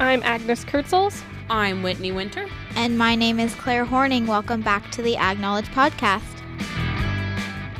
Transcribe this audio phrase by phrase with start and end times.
[0.00, 1.24] I'm Agnes Kurtzels.
[1.50, 2.46] I'm Whitney Winter.
[2.76, 4.28] And my name is Claire Horning.
[4.28, 6.22] Welcome back to the Ag Knowledge Podcast.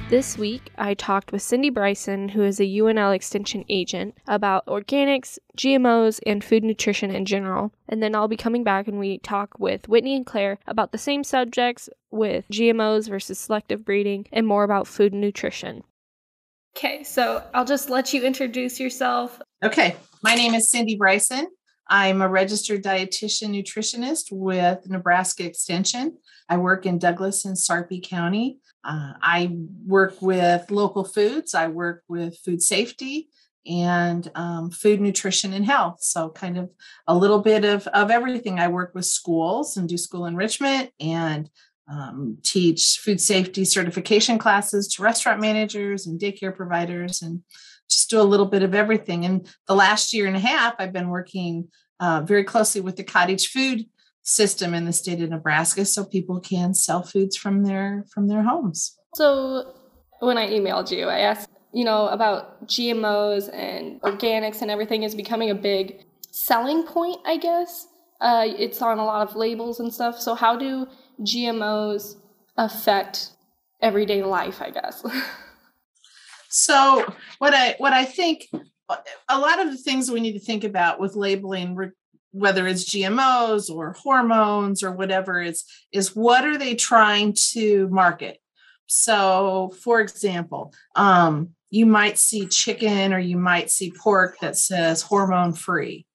[0.09, 5.39] This week, I talked with Cindy Bryson, who is a UNL Extension agent, about organics,
[5.57, 7.73] GMOs, and food nutrition in general.
[7.89, 10.99] And then I'll be coming back and we talk with Whitney and Claire about the
[10.99, 15.85] same subjects with GMOs versus selective breeding and more about food and nutrition.
[16.77, 19.41] Okay, so I'll just let you introduce yourself.
[19.63, 19.95] Okay,
[20.25, 21.47] my name is Cindy Bryson.
[21.89, 26.19] I'm a registered dietitian nutritionist with Nebraska Extension.
[26.49, 28.59] I work in Douglas and Sarpy County.
[28.85, 29.57] Uh, I
[29.87, 33.29] work with local foods, I work with food safety
[33.67, 35.99] and um, food nutrition and health.
[36.01, 36.71] So, kind of
[37.07, 38.59] a little bit of, of everything.
[38.59, 41.51] I work with schools and do school enrichment and
[41.91, 47.43] um, teach food safety certification classes to restaurant managers and daycare providers and
[47.89, 49.25] just do a little bit of everything.
[49.25, 51.69] And the last year and a half, I've been working
[52.01, 53.87] uh, very closely with the cottage food
[54.23, 58.43] system in the state of Nebraska so people can sell foods from their from their
[58.43, 58.99] homes.
[59.15, 59.75] So
[60.21, 65.15] when I emailed you, I asked, you know, about GMOs and organics and everything is
[65.15, 67.89] becoming a big selling point, I guess.
[68.21, 70.21] Uh, it's on a lot of labels and stuff.
[70.21, 70.87] So how do
[71.23, 72.17] GMOs
[72.57, 73.31] affect
[73.81, 75.05] everyday life, I guess?
[76.49, 77.05] so
[77.39, 78.49] what I what I think
[79.29, 81.93] a lot of the things we need to think about with labeling
[82.33, 88.39] whether it's GMOs or hormones or whatever is is what are they trying to market?
[88.87, 95.03] So, for example, um, you might see chicken or you might see pork that says
[95.03, 96.07] hormone free.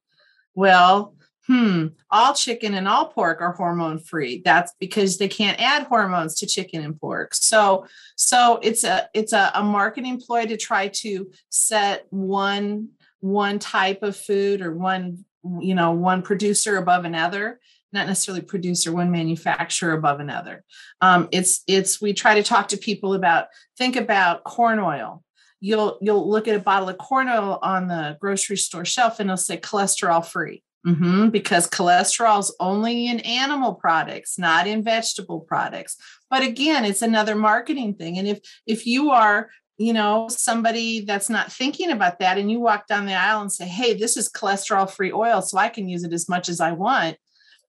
[0.55, 1.15] Well,
[1.47, 4.41] hmm, all chicken and all pork are hormone free.
[4.43, 7.33] That's because they can't add hormones to chicken and pork.
[7.33, 13.57] So, so it's a it's a, a marketing ploy to try to set one one
[13.57, 15.23] type of food or one
[15.59, 17.59] you know one producer above another
[17.93, 20.63] not necessarily producer one manufacturer above another
[20.99, 25.23] um, it's it's we try to talk to people about think about corn oil
[25.61, 29.29] you'll you'll look at a bottle of corn oil on the grocery store shelf and
[29.29, 35.39] it'll say cholesterol free mm-hmm, because cholesterol is only in animal products not in vegetable
[35.41, 35.95] products
[36.29, 41.29] but again it's another marketing thing and if if you are you know, somebody that's
[41.29, 44.31] not thinking about that, and you walk down the aisle and say, Hey, this is
[44.31, 47.17] cholesterol free oil, so I can use it as much as I want,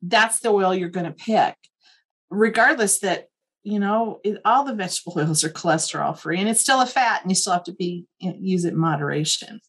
[0.03, 1.57] that's the oil you're going to pick,
[2.31, 3.29] regardless that,
[3.63, 7.23] you know, it, all the vegetable oils are cholesterol free and it's still a fat
[7.23, 9.61] and you still have to be use it in moderation.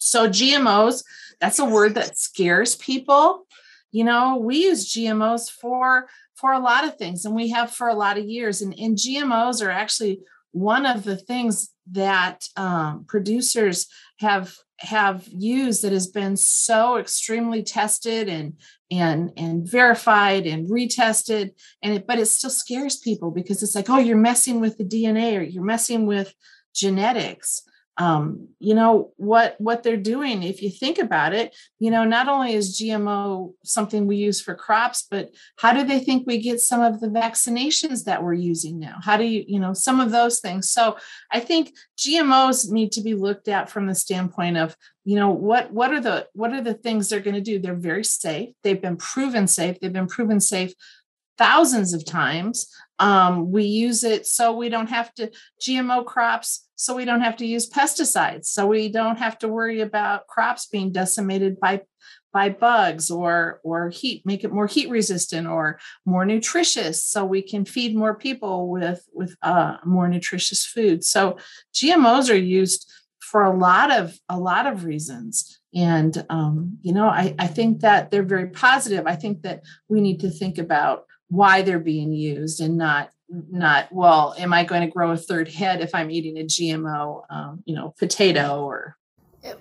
[0.00, 1.04] So, GMOs,
[1.40, 3.46] that's a word that scares people.
[3.92, 6.08] You know, we use GMOs for
[6.40, 8.96] for a lot of things and we have for a lot of years and, and
[8.96, 10.20] gmos are actually
[10.52, 13.86] one of the things that um, producers
[14.18, 18.54] have have used that has been so extremely tested and
[18.90, 21.50] and and verified and retested
[21.82, 24.84] and it, but it still scares people because it's like oh you're messing with the
[24.84, 26.34] dna or you're messing with
[26.74, 27.62] genetics
[28.00, 32.28] um, you know what what they're doing if you think about it you know not
[32.28, 35.28] only is gmo something we use for crops but
[35.58, 38.96] how do they think we get some of the vaccinations that we're using now?
[39.02, 40.70] How do you you know some of those things.
[40.70, 40.96] So
[41.30, 44.74] i think gmos need to be looked at from the standpoint of
[45.04, 47.58] you know what what are the what are the things they're going to do?
[47.58, 48.50] They're very safe.
[48.62, 49.80] They've been proven safe.
[49.80, 50.72] They've been proven safe
[51.40, 52.70] thousands of times.
[52.98, 55.30] Um, we use it so we don't have to
[55.66, 59.80] gmo crops so we don't have to use pesticides so we don't have to worry
[59.80, 61.80] about crops being decimated by
[62.30, 67.40] by bugs or or heat make it more heat resistant or more nutritious so we
[67.40, 71.02] can feed more people with with uh, more nutritious food.
[71.02, 71.38] So
[71.74, 72.90] gmos are used
[73.20, 77.80] for a lot of a lot of reasons and um, you know I, I think
[77.80, 79.06] that they're very positive.
[79.06, 83.10] I think that we need to think about why they're being used and not
[83.50, 87.22] not well am i going to grow a third head if i'm eating a gmo
[87.30, 88.96] um, you know potato or?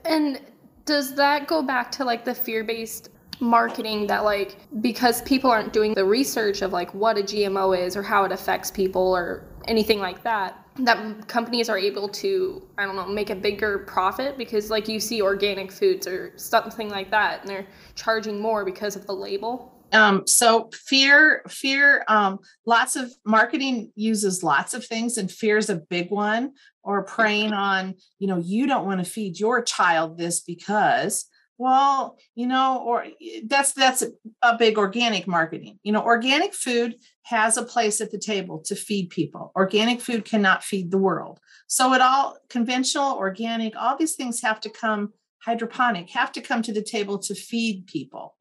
[0.03, 0.41] And
[0.85, 5.93] does that go back to like the fear-based marketing that like because people aren't doing
[5.93, 9.99] the research of like what a gmo is or how it affects people or anything
[9.99, 14.69] like that that companies are able to i don't know make a bigger profit because
[14.69, 19.05] like you see organic foods or something like that and they're charging more because of
[19.05, 25.31] the label um, so fear fear um, lots of marketing uses lots of things and
[25.31, 26.53] fear is a big one
[26.83, 31.25] or preying on you know you don't want to feed your child this because
[31.57, 33.05] well you know or
[33.45, 34.03] that's that's
[34.41, 35.79] a big organic marketing.
[35.83, 39.51] You know organic food has a place at the table to feed people.
[39.55, 41.39] Organic food cannot feed the world.
[41.67, 45.13] So it all conventional organic all these things have to come
[45.43, 48.35] hydroponic have to come to the table to feed people.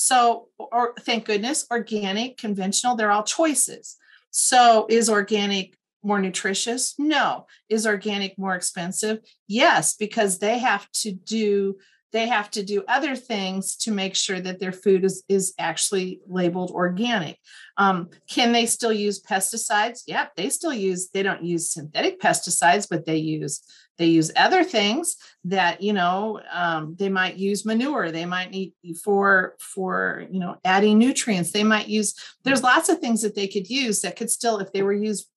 [0.00, 3.96] So, or thank goodness, organic, conventional, they're all choices.
[4.30, 6.94] So, is organic more nutritious?
[7.00, 7.46] No.
[7.68, 9.18] Is organic more expensive?
[9.48, 11.78] Yes, because they have to do
[12.12, 16.20] they have to do other things to make sure that their food is, is actually
[16.26, 17.38] labeled organic.
[17.76, 20.02] Um, can they still use pesticides?
[20.06, 23.62] Yep, they still use, they don't use synthetic pesticides, but they use
[23.98, 28.72] they use other things that you know um, they might use manure they might need
[29.02, 32.14] for for you know adding nutrients they might use
[32.44, 35.28] there's lots of things that they could use that could still if they were used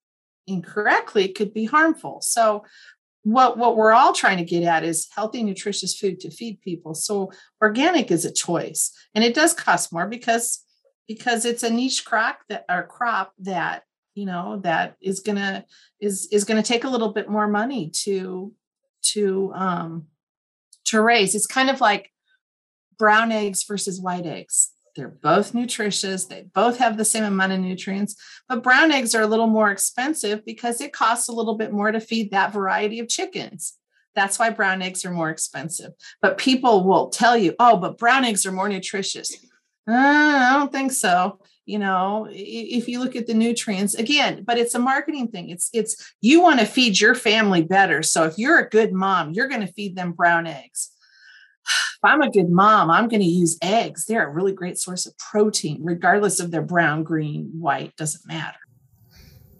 [0.48, 2.64] incorrectly could be harmful so
[3.24, 6.94] what what we're all trying to get at is healthy nutritious food to feed people.
[6.94, 7.32] So
[7.62, 10.64] organic is a choice and it does cost more because
[11.08, 13.84] because it's a niche crop that or crop that
[14.16, 15.66] you know that is gonna
[16.00, 18.54] is is gonna take a little bit more money to
[19.04, 20.08] to um
[20.86, 21.36] to raise.
[21.36, 22.12] It's kind of like
[22.98, 26.26] brown eggs versus white eggs they're both nutritious.
[26.26, 28.16] They both have the same amount of nutrients,
[28.48, 31.92] but brown eggs are a little more expensive because it costs a little bit more
[31.92, 33.78] to feed that variety of chickens.
[34.16, 35.94] That's why brown eggs are more expensive.
[36.22, 39.34] But people will tell you, oh, but brown eggs are more nutritious.
[39.88, 41.40] Uh, I don't think so.
[41.66, 45.50] You know, if you look at the nutrients again, but it's a marketing thing.
[45.50, 48.04] It's it's you want to feed your family better.
[48.04, 50.92] So if you're a good mom, you're going to feed them brown eggs
[52.03, 54.06] if I'm a good mom, I'm going to use eggs.
[54.06, 58.57] They're a really great source of protein, regardless of their brown, green, white, doesn't matter.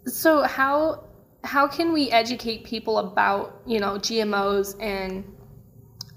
[0.06, 1.04] So how
[1.44, 5.24] how can we educate people about, you know, GMOs and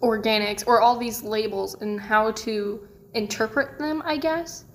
[0.01, 4.65] organics or all these labels and how to interpret them, I guess?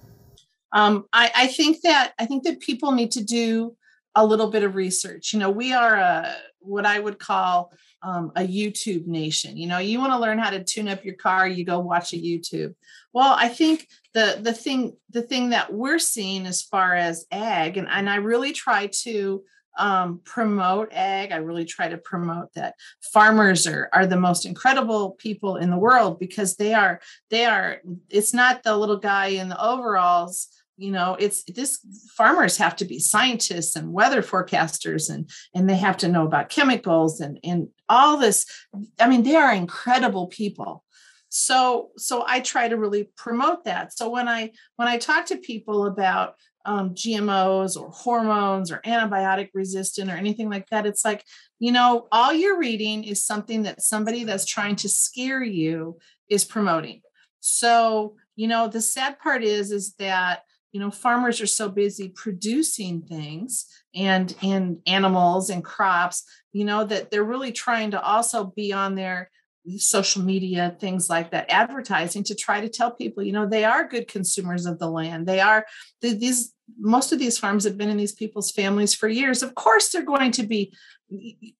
[0.72, 3.76] Um, I, I think that I think that people need to do
[4.14, 5.32] a little bit of research.
[5.32, 9.56] You know, we are a what I would call um, a YouTube nation.
[9.56, 12.12] You know, you want to learn how to tune up your car, you go watch
[12.12, 12.74] a YouTube.
[13.12, 17.76] Well, I think the the thing the thing that we're seeing as far as ag,
[17.76, 19.42] and, and I really try to
[19.78, 21.32] um, promote ag.
[21.32, 22.74] I really try to promote that
[23.12, 27.00] farmers are are the most incredible people in the world because they are
[27.30, 27.80] they are.
[28.08, 30.48] It's not the little guy in the overalls
[30.80, 31.78] you know it's this
[32.16, 36.48] farmers have to be scientists and weather forecasters and and they have to know about
[36.48, 38.46] chemicals and and all this
[38.98, 40.84] i mean they are incredible people.
[41.28, 43.92] So so i try to really promote that.
[43.96, 46.34] So when i when i talk to people about
[46.66, 51.24] um, gmos or hormones or antibiotic resistant or anything like that it's like
[51.58, 55.96] you know all you're reading is something that somebody that's trying to scare you
[56.28, 57.00] is promoting.
[57.40, 62.08] So you know the sad part is is that you know farmers are so busy
[62.08, 68.44] producing things and and animals and crops you know that they're really trying to also
[68.44, 69.30] be on their
[69.76, 73.86] social media things like that advertising to try to tell people you know they are
[73.86, 75.26] good consumers of the land.
[75.26, 75.66] They are
[76.00, 79.42] these most of these farms have been in these people's families for years.
[79.42, 80.72] Of course they're going to be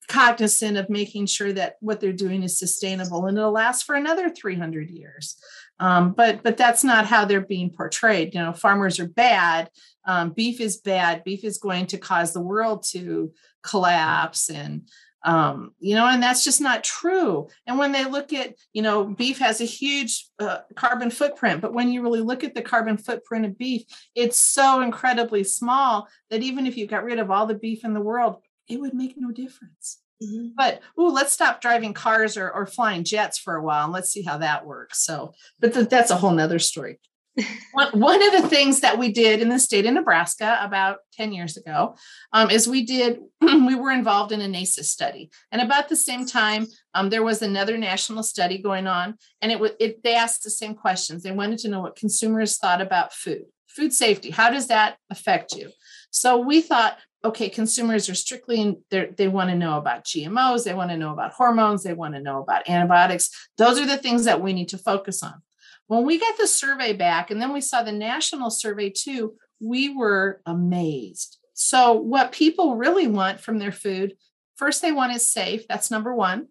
[0.09, 4.31] cognizant of making sure that what they're doing is sustainable and it'll last for another
[4.31, 5.37] 300 years
[5.81, 8.35] um, but but that's not how they're being portrayed.
[8.35, 9.71] You know, farmers are bad.
[10.07, 11.25] Um, beef is bad.
[11.25, 13.33] Beef is going to cause the world to
[13.63, 14.89] collapse, and
[15.25, 17.49] um, you know, and that's just not true.
[17.67, 21.75] And when they look at, you know, beef has a huge uh, carbon footprint, but
[21.75, 23.83] when you really look at the carbon footprint of beef,
[24.15, 27.95] it's so incredibly small that even if you got rid of all the beef in
[27.95, 28.37] the world,
[28.69, 29.99] it would make no difference.
[30.23, 30.49] Mm-hmm.
[30.57, 34.11] But oh, let's stop driving cars or, or flying jets for a while and let's
[34.11, 35.05] see how that works.
[35.05, 36.99] So, but th- that's a whole nother story.
[37.73, 41.33] one, one of the things that we did in the state of Nebraska about 10
[41.33, 41.97] years ago
[42.33, 45.31] um, is we did, we were involved in a NAESIS study.
[45.53, 49.61] And about the same time, um, there was another national study going on, and it
[49.61, 51.23] was it, they asked the same questions.
[51.23, 54.31] They wanted to know what consumers thought about food, food safety.
[54.31, 55.71] How does that affect you?
[56.11, 60.91] So we thought, okay, consumers are strictly they want to know about GMOs, they want
[60.91, 63.31] to know about hormones, they want to know about antibiotics.
[63.59, 65.43] Those are the things that we need to focus on.
[65.87, 69.95] When we got the survey back, and then we saw the national survey too, we
[69.95, 71.39] were amazed.
[71.53, 74.15] So, what people really want from their food,
[74.57, 75.69] first, they want is safe.
[75.69, 76.49] That's number one,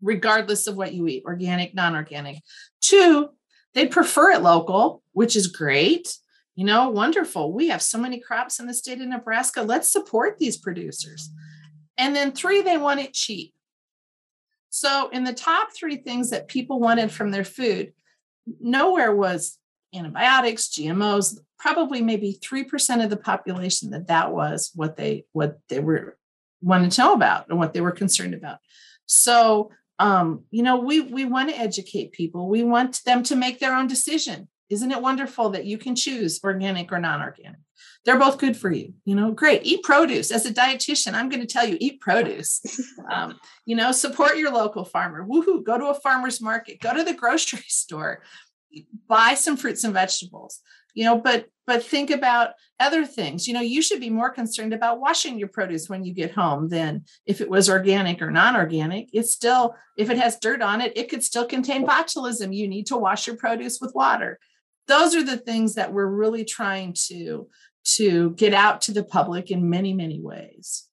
[0.00, 2.40] regardless of what you eat organic, non organic.
[2.80, 3.30] Two,
[3.74, 6.14] they prefer it local, which is great
[6.54, 7.52] you know, wonderful.
[7.52, 9.62] We have so many crops in the state of Nebraska.
[9.62, 11.30] Let's support these producers.
[11.96, 13.54] And then three, they want it cheap.
[14.70, 17.92] So, in the top three things that people wanted from their food,
[18.60, 19.58] nowhere was
[19.94, 25.78] antibiotics, GMOs, probably maybe 3% of the population that that was what they what they
[25.78, 26.16] were
[26.60, 28.58] wanted to know about and what they were concerned about.
[29.06, 32.48] So, um, you know, we we want to educate people.
[32.48, 34.48] We want them to make their own decision.
[34.72, 37.58] Isn't it wonderful that you can choose organic or non-organic?
[38.04, 38.94] They're both good for you.
[39.04, 39.64] You know, great.
[39.64, 40.30] Eat produce.
[40.30, 42.60] As a dietitian, I'm going to tell you, eat produce.
[43.10, 45.26] Um, you know, support your local farmer.
[45.26, 45.64] Woohoo!
[45.64, 46.80] Go to a farmer's market.
[46.80, 48.22] Go to the grocery store.
[49.08, 50.60] Buy some fruits and vegetables
[50.94, 52.50] you know but but think about
[52.80, 56.12] other things you know you should be more concerned about washing your produce when you
[56.12, 60.62] get home than if it was organic or non-organic it's still if it has dirt
[60.62, 64.38] on it it could still contain botulism you need to wash your produce with water
[64.88, 67.48] those are the things that we're really trying to
[67.84, 70.88] to get out to the public in many many ways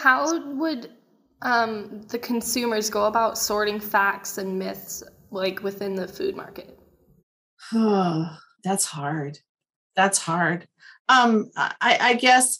[0.00, 0.90] how would
[1.44, 6.78] um, the consumers go about sorting facts and myths like within the food market
[7.74, 9.38] oh, that's hard.
[9.96, 10.66] That's hard.
[11.08, 12.58] Um, I, I guess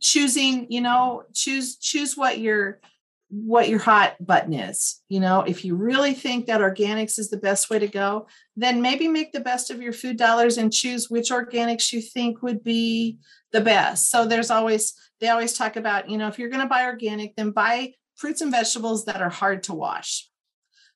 [0.00, 2.80] choosing, you know, choose choose what your
[3.30, 5.02] what your hot button is.
[5.08, 8.80] You know, if you really think that organics is the best way to go, then
[8.80, 12.64] maybe make the best of your food dollars and choose which organics you think would
[12.64, 13.18] be
[13.52, 14.10] the best.
[14.10, 17.36] So there's always they always talk about, you know, if you're going to buy organic,
[17.36, 20.28] then buy fruits and vegetables that are hard to wash.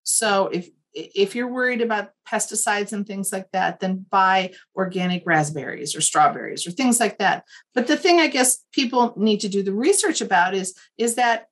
[0.02, 5.96] So if if you're worried about pesticides and things like that, then buy organic raspberries
[5.96, 7.44] or strawberries or things like that.
[7.74, 11.46] But the thing I guess people need to do the research about is, is that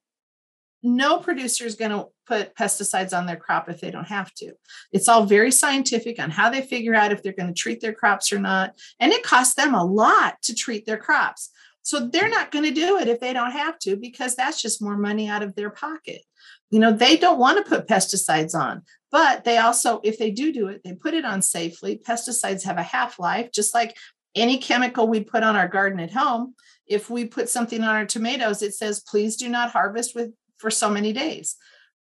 [0.82, 4.52] no producer is going to put pesticides on their crop if they don't have to.
[4.92, 7.92] It's all very scientific on how they figure out if they're going to treat their
[7.92, 8.78] crops or not.
[8.98, 11.50] And it costs them a lot to treat their crops.
[11.82, 14.82] So they're not going to do it if they don't have to because that's just
[14.82, 16.22] more money out of their pocket.
[16.70, 18.82] You know, they don't want to put pesticides on.
[19.10, 22.00] But they also, if they do do it, they put it on safely.
[22.06, 23.96] Pesticides have a half life, just like
[24.36, 26.54] any chemical we put on our garden at home.
[26.86, 30.70] If we put something on our tomatoes, it says, please do not harvest with for
[30.70, 31.56] so many days.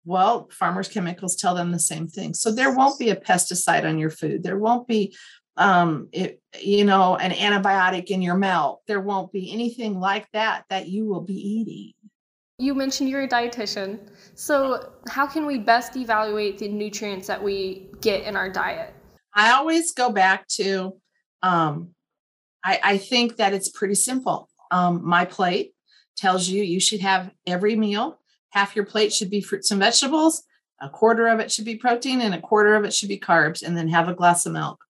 [0.05, 2.33] Well, farmers chemicals tell them the same thing.
[2.33, 4.43] So there won't be a pesticide on your food.
[4.43, 5.15] There won't be
[5.57, 10.63] um it, you know an antibiotic in your milk there won't be anything like that
[10.69, 11.91] that you will be eating
[12.59, 13.99] you mentioned you're a dietitian.
[14.35, 18.93] So, how can we best evaluate the nutrients that we get in our diet?
[19.33, 20.97] I always go back to
[21.41, 21.91] um,
[22.63, 24.49] I, I think that it's pretty simple.
[24.71, 25.73] Um, my plate
[26.17, 28.19] tells you you should have every meal,
[28.51, 30.43] half your plate should be fruits and vegetables,
[30.81, 33.61] a quarter of it should be protein, and a quarter of it should be carbs,
[33.61, 34.83] and then have a glass of milk.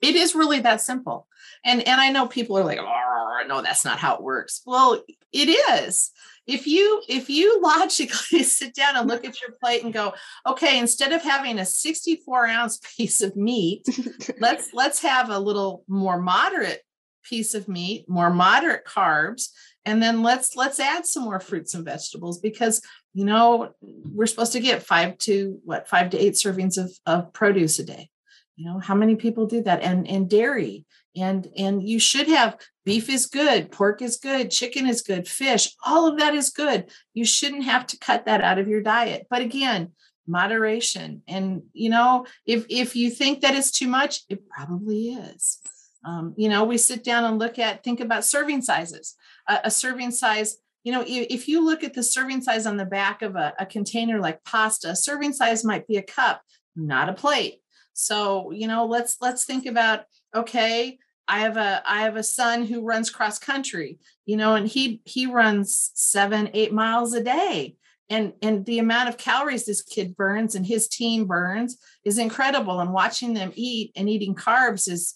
[0.00, 1.26] It is really that simple.
[1.64, 4.62] And, and I know people are like, oh, no, that's not how it works.
[4.64, 6.10] Well, it is
[6.46, 10.12] if you if you logically sit down and look at your plate and go
[10.46, 13.86] okay instead of having a 64 ounce piece of meat
[14.40, 16.82] let's let's have a little more moderate
[17.22, 19.48] piece of meat more moderate carbs
[19.84, 22.82] and then let's let's add some more fruits and vegetables because
[23.14, 27.32] you know we're supposed to get five to what five to eight servings of, of
[27.32, 28.10] produce a day.
[28.56, 29.82] You know how many people do that?
[29.82, 30.84] And and dairy.
[31.16, 35.74] And and you should have beef is good pork is good chicken is good fish
[35.84, 36.90] all of that is good.
[37.14, 39.26] You shouldn't have to cut that out of your diet.
[39.28, 39.92] But again
[40.26, 41.22] moderation.
[41.26, 45.58] And you know if if you think that it's too much it probably is.
[46.04, 49.16] Um, you know we sit down and look at think about serving sizes
[49.50, 52.86] a, a serving size you know if you look at the serving size on the
[52.86, 56.40] back of a, a container like pasta serving size might be a cup
[56.76, 57.60] not a plate.
[57.92, 60.04] So you know let's let's think about
[60.34, 64.66] okay i have a i have a son who runs cross country you know and
[64.66, 67.76] he he runs seven eight miles a day.
[68.08, 72.80] And and the amount of calories this kid burns and his team burns is incredible
[72.80, 75.14] and watching them eat and eating carbs is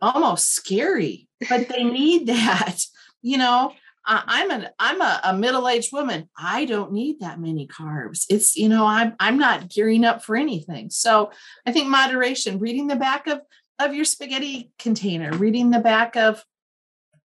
[0.00, 2.84] almost scary but they need that
[3.24, 3.72] you know
[4.06, 6.28] I'm an I'm a, a middle-aged woman.
[6.38, 8.26] I don't need that many carbs.
[8.28, 10.90] It's you know I'm I'm not gearing up for anything.
[10.90, 11.30] So
[11.66, 13.40] I think moderation, reading the back of
[13.78, 16.44] of your spaghetti container, reading the back of,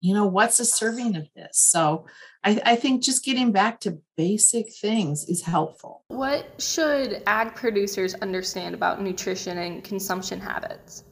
[0.01, 1.59] you know, what's a serving of this?
[1.59, 2.07] So
[2.45, 6.05] I, I think just getting back to basic things is helpful.
[6.09, 11.05] What should ag producers understand about nutrition and consumption habits?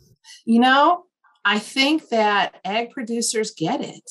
[0.46, 1.04] You know,
[1.44, 4.08] I think that ag producers get it.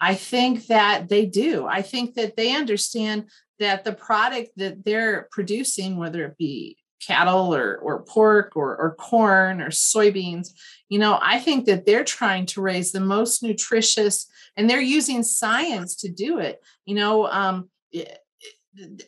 [0.00, 1.66] I think that they do.
[1.66, 3.28] I think that they understand
[3.58, 8.94] that the product that they're producing, whether it be cattle or, or pork or, or
[8.96, 10.48] corn or soybeans
[10.88, 14.26] you know i think that they're trying to raise the most nutritious
[14.56, 17.70] and they're using science to do it you know um,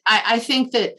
[0.07, 0.97] I, I think that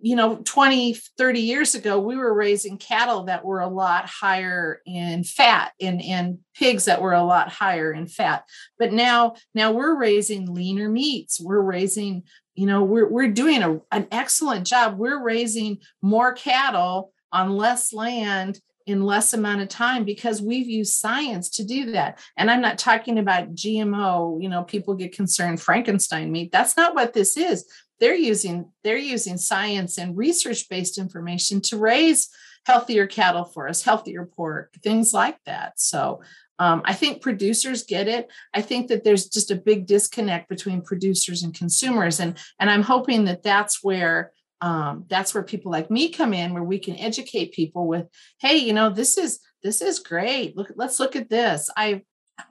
[0.00, 4.80] you know 20 30 years ago we were raising cattle that were a lot higher
[4.86, 8.44] in fat and and pigs that were a lot higher in fat.
[8.78, 11.40] But now now we're raising leaner meats.
[11.40, 14.98] We're raising you know we're, we're doing a, an excellent job.
[14.98, 20.94] We're raising more cattle on less land in less amount of time because we've used
[20.94, 22.20] science to do that.
[22.36, 26.52] And i'm not talking about gmo you know people get concerned frankenstein meat.
[26.52, 27.64] That's not what this is
[28.04, 32.28] they're using they're using science and research based information to raise
[32.66, 36.20] healthier cattle for us healthier pork things like that so
[36.60, 38.30] um, I think producers get it.
[38.54, 42.82] I think that there's just a big disconnect between producers and consumers, and and I'm
[42.82, 44.30] hoping that that's where
[44.60, 48.06] um, that's where people like me come in, where we can educate people with,
[48.40, 50.56] hey, you know, this is this is great.
[50.56, 51.68] Look, let's look at this.
[51.76, 52.02] I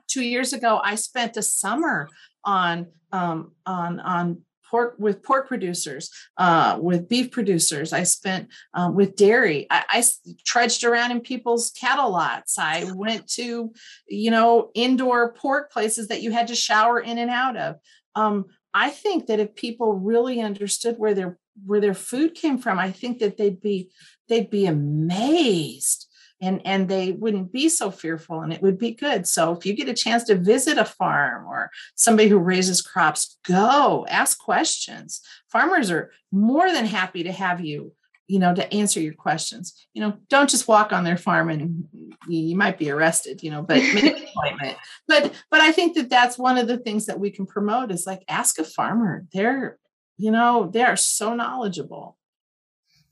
[0.06, 2.10] two years ago I spent a summer
[2.44, 7.92] on um, on on pork with pork producers, uh, with beef producers.
[7.92, 9.66] I spent um, with dairy.
[9.70, 10.04] I, I
[10.44, 12.58] trudged around in people's cattle lots.
[12.58, 13.72] I went to,
[14.08, 17.76] you know, indoor pork places that you had to shower in and out of.
[18.14, 22.78] Um, I think that if people really understood where their where their food came from,
[22.78, 23.90] I think that they'd be
[24.28, 26.03] they'd be amazed
[26.40, 29.26] and and they wouldn't be so fearful and it would be good.
[29.26, 33.38] So if you get a chance to visit a farm or somebody who raises crops
[33.46, 35.20] go ask questions.
[35.48, 37.92] Farmers are more than happy to have you
[38.26, 39.86] you know to answer your questions.
[39.94, 41.84] You know don't just walk on their farm and
[42.28, 44.76] you might be arrested you know but make an appointment.
[45.06, 48.06] But but i think that that's one of the things that we can promote is
[48.06, 49.24] like ask a farmer.
[49.32, 49.78] They're
[50.16, 52.18] you know they are so knowledgeable.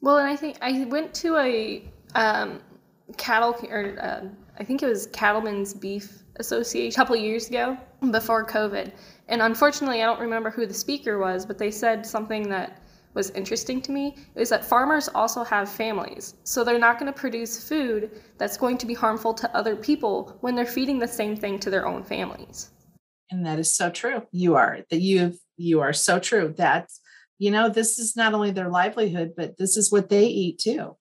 [0.01, 2.61] Well and i think i went to a um,
[3.17, 4.29] cattle or uh,
[4.59, 7.77] I think it was Cattlemen's Beef Association a couple years ago
[8.11, 8.93] before COVID.
[9.29, 12.83] And unfortunately, I don't remember who the speaker was, but they said something that
[13.15, 16.35] was interesting to me is that farmers also have families.
[16.45, 20.37] So they're not going to produce food that's going to be harmful to other people
[20.41, 22.71] when they're feeding the same thing to their own families.
[23.31, 24.23] And that is so true.
[24.31, 26.55] You are that you you are so true.
[26.57, 27.01] That's
[27.39, 30.97] you know this is not only their livelihood, but this is what they eat too.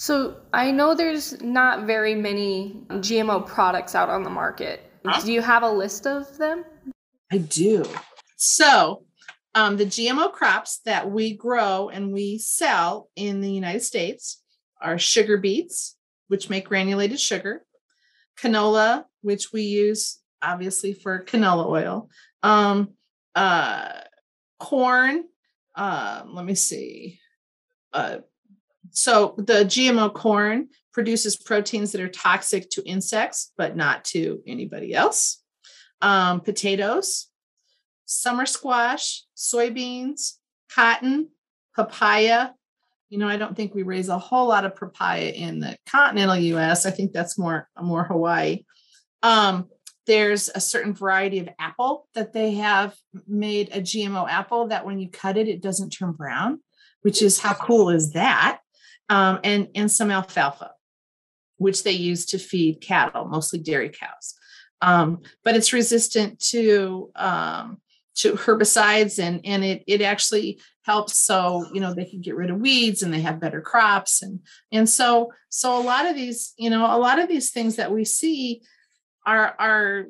[0.00, 4.90] So I know there's not very many GMO products out on the market.
[5.22, 6.64] Do you have a list of them?
[7.30, 7.84] I do.
[8.36, 9.04] So
[9.54, 14.42] um, the GMO crops that we grow and we sell in the United States
[14.80, 17.66] are sugar beets, which make granulated sugar,
[18.38, 22.08] canola, which we use obviously for canola oil,
[22.42, 22.94] um,
[23.34, 23.90] uh,
[24.58, 25.24] corn.
[25.74, 27.20] Uh, let me see.
[27.92, 28.20] Uh,
[28.92, 34.94] so the GMO corn produces proteins that are toxic to insects, but not to anybody
[34.94, 35.42] else.
[36.00, 37.28] Um, potatoes,
[38.06, 40.34] summer squash, soybeans,
[40.74, 41.28] cotton,
[41.76, 42.50] papaya.
[43.08, 46.36] You know, I don't think we raise a whole lot of papaya in the continental
[46.36, 46.86] U.S.
[46.86, 48.64] I think that's more more Hawaii.
[49.22, 49.68] Um,
[50.06, 54.98] there's a certain variety of apple that they have made a GMO apple that when
[54.98, 56.60] you cut it, it doesn't turn brown,
[57.02, 58.59] which is how cool is that?
[59.10, 60.70] Um, and, and some alfalfa,
[61.58, 64.34] which they use to feed cattle, mostly dairy cows.
[64.80, 67.82] Um, but it's resistant to um,
[68.16, 72.50] to herbicides and and it it actually helps so you know they can get rid
[72.50, 74.40] of weeds and they have better crops and
[74.72, 77.92] and so so a lot of these you know a lot of these things that
[77.92, 78.62] we see
[79.26, 80.06] are are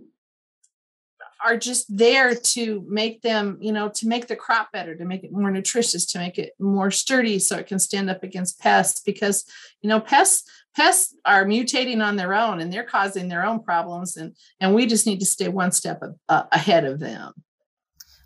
[1.44, 5.24] are just there to make them, you know, to make the crop better, to make
[5.24, 9.00] it more nutritious, to make it more sturdy so it can stand up against pests
[9.00, 9.44] because,
[9.83, 14.16] you know, pests pests are mutating on their own and they're causing their own problems
[14.16, 17.33] and and we just need to stay one step a, ahead of them.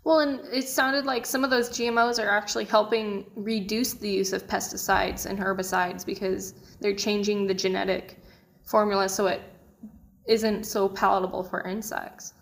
[0.03, 4.33] Well, and it sounded like some of those GMOs are actually helping reduce the use
[4.33, 8.19] of pesticides and herbicides because they're changing the genetic
[8.65, 9.41] formula so it
[10.27, 12.34] isn't so palatable for insects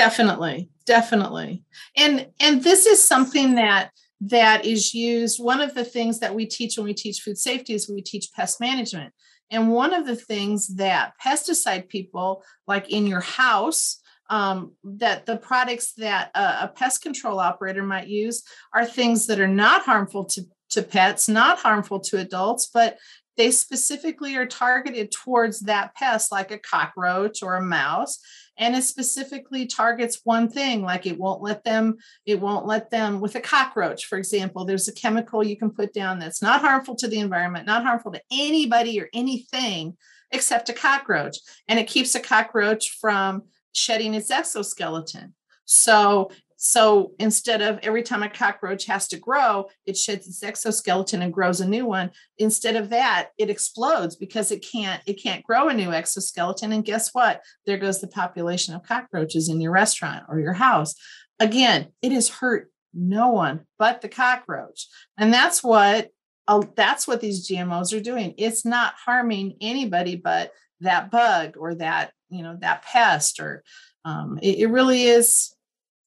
[0.00, 1.62] definitely definitely
[1.94, 6.46] and and this is something that that is used one of the things that we
[6.46, 9.12] teach when we teach food safety is we teach pest management
[9.50, 15.36] and one of the things that pesticide people like in your house um, that the
[15.36, 20.24] products that a, a pest control operator might use are things that are not harmful
[20.24, 22.96] to to pets, not harmful to adults, but
[23.36, 28.20] they specifically are targeted towards that pest, like a cockroach or a mouse.
[28.60, 31.96] And it specifically targets one thing, like it won't let them,
[32.26, 34.64] it won't let them with a cockroach, for example.
[34.64, 38.12] There's a chemical you can put down that's not harmful to the environment, not harmful
[38.12, 39.96] to anybody or anything
[40.30, 41.38] except a cockroach.
[41.68, 45.34] And it keeps a cockroach from shedding its exoskeleton.
[45.64, 46.30] So
[46.62, 51.32] so instead of every time a cockroach has to grow, it sheds its exoskeleton and
[51.32, 52.10] grows a new one.
[52.36, 56.70] Instead of that, it explodes because it can't it can't grow a new exoskeleton.
[56.72, 57.40] And guess what?
[57.64, 60.94] There goes the population of cockroaches in your restaurant or your house.
[61.38, 64.86] Again, it has hurt No one but the cockroach.
[65.16, 66.10] And that's what
[66.46, 68.34] uh, that's what these GMOs are doing.
[68.36, 73.64] It's not harming anybody but that bug or that, you know, that pest or
[74.04, 75.54] um, it, it really is,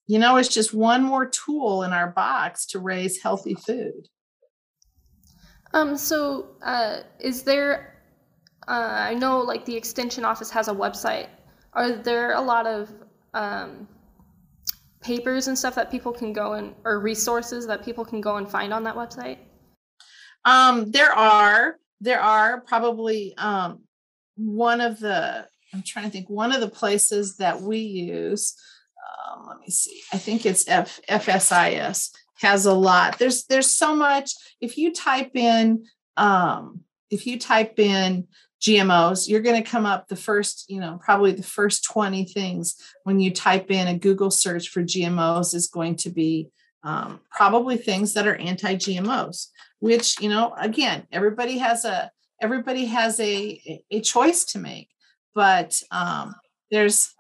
[0.08, 4.08] you know, it's just one more tool in our box to raise healthy food.
[5.74, 8.04] Um, so uh, is there,
[8.68, 11.28] uh, I know like the extension office has a website.
[11.74, 12.92] Are there a lot of
[13.34, 13.88] um,
[15.02, 18.50] papers and stuff that people can go and, or resources that people can go and
[18.50, 19.38] find on that website?
[20.46, 23.80] Um, there are, there are probably um,
[24.36, 28.56] one of the, I'm trying to think, one of the places that we use,
[29.54, 32.12] let me see, I think it's F, FSIS
[32.42, 33.20] has a lot.
[33.20, 34.32] There's there's so much.
[34.60, 35.86] If you type in
[36.18, 38.28] um, if you type in
[38.62, 42.76] GMOs, you're going to come up the first, you know, probably the first 20 things
[43.04, 46.50] when you type in a Google search for GMOs is going to be
[46.84, 49.48] um, probably things that are anti-GMOs,
[49.80, 52.12] which, you know, again, everybody has a
[52.42, 54.90] everybody has a a choice to make,
[55.36, 56.36] but um,
[56.72, 57.14] there's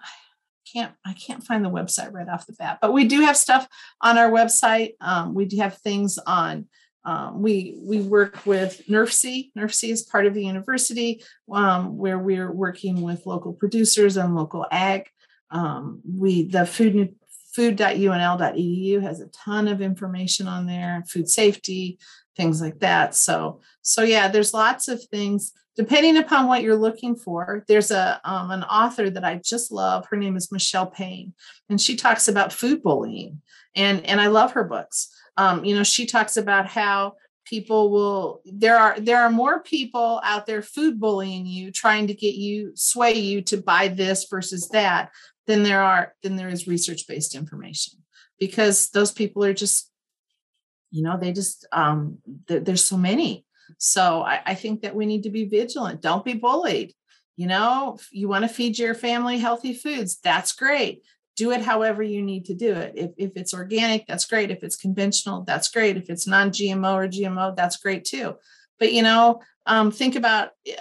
[0.73, 3.67] can't I can't find the website right off the bat, but we do have stuff
[4.01, 4.93] on our website.
[5.01, 6.67] Um, we do have things on.
[7.05, 9.51] Um, we we work with NERFC.
[9.57, 14.65] NERFC is part of the university um, where we're working with local producers and local
[14.71, 15.09] ag.
[15.51, 17.15] Um, we the food
[17.53, 21.99] food.unl.edu has a ton of information on there, food safety,
[22.35, 23.15] things like that.
[23.15, 28.21] So so yeah, there's lots of things depending upon what you're looking for there's a
[28.23, 30.05] um, an author that i just love.
[30.07, 31.33] Her name is michele payn
[31.69, 33.41] and she talks about food bullying
[33.75, 35.09] and and i love her books.
[35.37, 40.21] Um, you know she talks about how people will there are there are more people
[40.23, 44.69] out there food bullying you trying to get you sway you to buy this versus
[44.69, 45.11] that
[45.47, 47.99] than there are than there is research based information
[48.39, 49.91] because those people are just
[50.91, 53.45] you know they just um there's so many
[53.77, 56.01] so I, I think that we need to be vigilant.
[56.01, 56.93] Don't be bullied.
[57.35, 61.03] You know, you want to feed your family healthy foods, that's great.
[61.35, 62.93] Do it however you need to do it.
[62.95, 64.51] If, if it's organic, that's great.
[64.51, 65.97] If it's conventional, that's great.
[65.97, 68.35] If it's non GMO or GMO, that's great too.
[68.79, 70.73] But, you know, um, think about uh,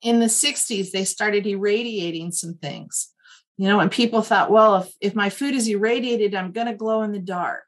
[0.00, 3.12] in the 60s, they started irradiating some things,
[3.58, 6.74] you know, and people thought, well, if, if my food is irradiated, I'm going to
[6.74, 7.65] glow in the dark.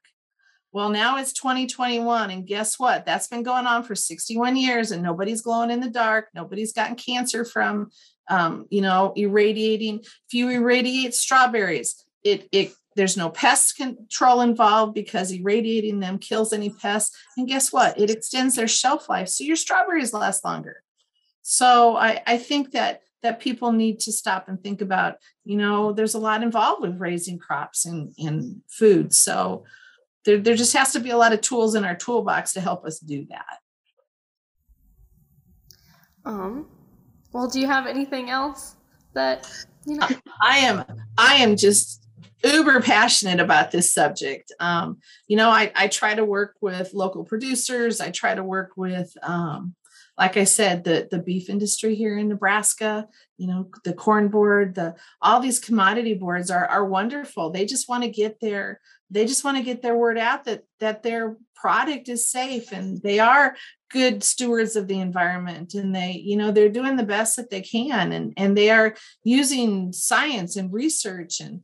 [0.72, 2.30] Well, now it's 2021.
[2.30, 3.06] And guess what?
[3.06, 6.28] That's been going on for 61 years and nobody's glowing in the dark.
[6.34, 7.90] Nobody's gotten cancer from,
[8.28, 10.00] um, you know, irradiating.
[10.00, 16.52] If you irradiate strawberries, it, it, there's no pest control involved because irradiating them kills
[16.52, 17.16] any pests.
[17.36, 17.98] And guess what?
[17.98, 19.28] It extends their shelf life.
[19.28, 20.82] So your strawberries last longer.
[21.42, 25.92] So I, I think that that people need to stop and think about, you know,
[25.92, 29.12] there's a lot involved with raising crops and, and food.
[29.12, 29.64] So
[30.24, 32.84] there, there just has to be a lot of tools in our toolbox to help
[32.84, 33.58] us do that.
[36.24, 36.66] Um,
[37.32, 38.76] well, do you have anything else
[39.14, 39.50] that
[39.86, 40.08] you know?
[40.42, 40.84] I am
[41.16, 42.06] I am just
[42.44, 44.52] uber passionate about this subject.
[44.60, 48.00] Um, you know, I, I try to work with local producers.
[48.00, 49.74] I try to work with, um,
[50.16, 53.08] like I said, the the beef industry here in Nebraska.
[53.36, 57.50] You know, the corn board, the all these commodity boards are are wonderful.
[57.50, 60.64] They just want to get their they just want to get their word out that
[60.80, 63.56] that their product is safe and they are
[63.90, 67.62] good stewards of the environment and they you know they're doing the best that they
[67.62, 68.94] can and and they are
[69.24, 71.62] using science and research and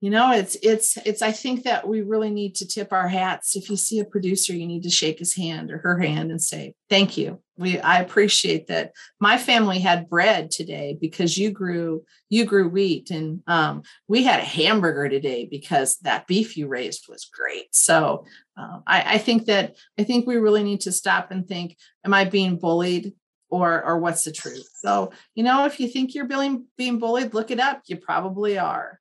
[0.00, 3.56] you know it's it's it's i think that we really need to tip our hats.
[3.56, 6.42] If you see a producer you need to shake his hand or her hand and
[6.42, 8.92] say thank you we i appreciate that.
[9.20, 14.40] My family had bread today because you grew you grew wheat and um, we had
[14.40, 17.74] a hamburger today because that beef you raised was great.
[17.74, 21.76] So um, I, I think that i think we really need to stop and think
[22.04, 23.14] am i being bullied
[23.48, 24.68] or or what's the truth?
[24.74, 27.82] So you know if you think you're being being bullied look it up.
[27.86, 29.00] You probably are.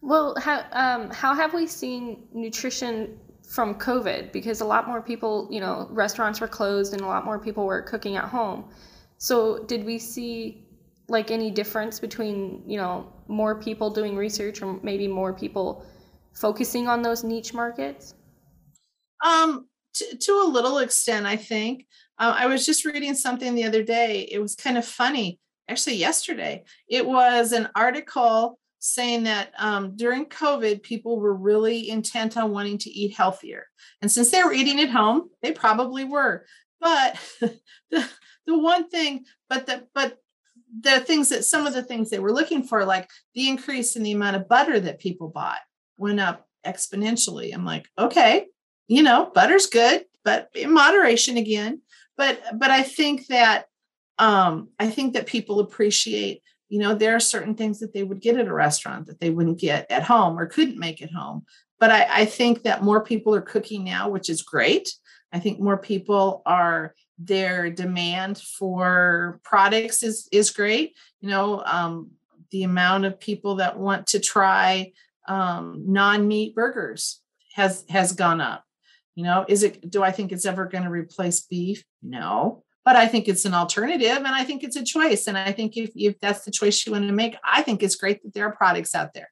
[0.00, 4.32] Well, how um, how have we seen nutrition from COVID?
[4.32, 7.66] Because a lot more people, you know, restaurants were closed and a lot more people
[7.66, 8.64] were cooking at home.
[9.16, 10.64] So, did we see
[11.08, 15.84] like any difference between, you know, more people doing research or maybe more people
[16.34, 18.14] focusing on those niche markets?
[19.24, 21.86] Um, to, to a little extent, I think.
[22.18, 24.28] Uh, I was just reading something the other day.
[24.30, 26.64] It was kind of funny, actually, yesterday.
[26.88, 32.78] It was an article saying that um, during COVID, people were really intent on wanting
[32.78, 33.66] to eat healthier.
[34.00, 36.44] And since they were eating at home, they probably were.
[36.80, 38.08] But the,
[38.46, 40.18] the one thing, but the, but
[40.80, 44.02] the things that some of the things they were looking for, like the increase in
[44.02, 45.60] the amount of butter that people bought,
[45.96, 47.52] went up exponentially.
[47.54, 48.46] I'm like, okay,
[48.86, 51.82] you know, butter's good, but in moderation again.
[52.16, 53.66] But but I think that
[54.18, 58.20] um, I think that people appreciate, you know, there are certain things that they would
[58.20, 61.44] get at a restaurant that they wouldn't get at home or couldn't make at home.
[61.80, 64.90] But I, I think that more people are cooking now, which is great.
[65.32, 70.94] I think more people are their demand for products is is great.
[71.20, 72.10] You know, um,
[72.50, 74.92] the amount of people that want to try
[75.26, 77.20] um, non-meat burgers
[77.54, 78.64] has has gone up.
[79.14, 79.90] You know, is it?
[79.90, 81.84] Do I think it's ever going to replace beef?
[82.02, 85.26] No, but I think it's an alternative, and I think it's a choice.
[85.26, 87.96] And I think if if that's the choice you want to make, I think it's
[87.96, 89.30] great that there are products out there.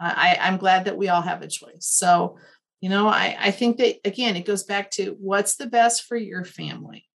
[0.00, 1.86] I, I'm glad that we all have a choice.
[1.86, 2.38] So,
[2.80, 6.16] you know, I I think that again, it goes back to what's the best for
[6.16, 7.06] your family.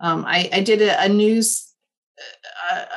[0.00, 1.72] Um, I, I did a, a news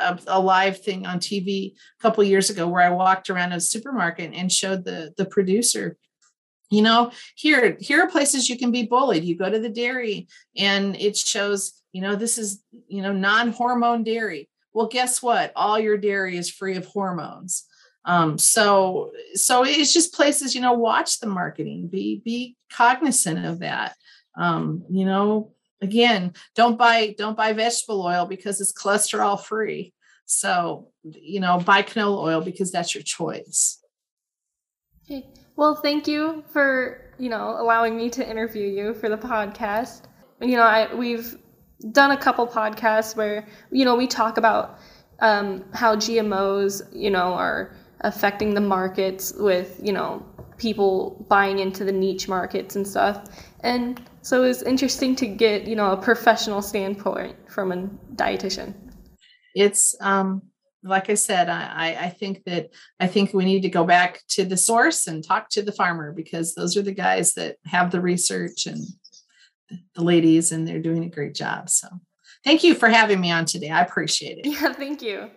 [0.01, 3.59] a, a, live thing on TV a couple years ago where I walked around a
[3.59, 5.95] supermarket and showed the the producer
[6.71, 10.27] you know here here are places you can be bullied you go to the dairy
[10.57, 14.49] and it shows you know this is you know non-hormone dairy.
[14.73, 15.51] Well guess what?
[15.55, 17.65] All your dairy is free of hormones.
[18.05, 21.87] Um so so it's just places you know watch the marketing.
[21.87, 23.95] Be be cognizant of that.
[24.37, 29.93] Um you know again don't buy don't buy vegetable oil because it's cholesterol free.
[30.25, 33.83] So you know buy canola oil because that's your choice.
[35.05, 35.27] Okay.
[35.57, 40.03] Well thank you for you know allowing me to interview you for the podcast.
[40.39, 41.37] You know i we've
[41.91, 44.79] done a couple podcasts where you know we talk about
[45.19, 50.25] um, how gmos you know are affecting the markets with you know
[50.57, 53.23] people buying into the niche markets and stuff
[53.63, 58.73] and so it was interesting to get, you know, a professional standpoint from a dietitian.
[59.55, 60.43] It's um
[60.83, 64.43] like I said, I, I think that I think we need to go back to
[64.43, 68.01] the source and talk to the farmer because those are the guys that have the
[68.01, 68.79] research and
[69.95, 71.69] the ladies, and they're doing a great job.
[71.69, 71.87] So
[72.43, 73.69] thank you for having me on today.
[73.69, 74.45] I appreciate it.
[74.47, 75.29] Yeah, thank you.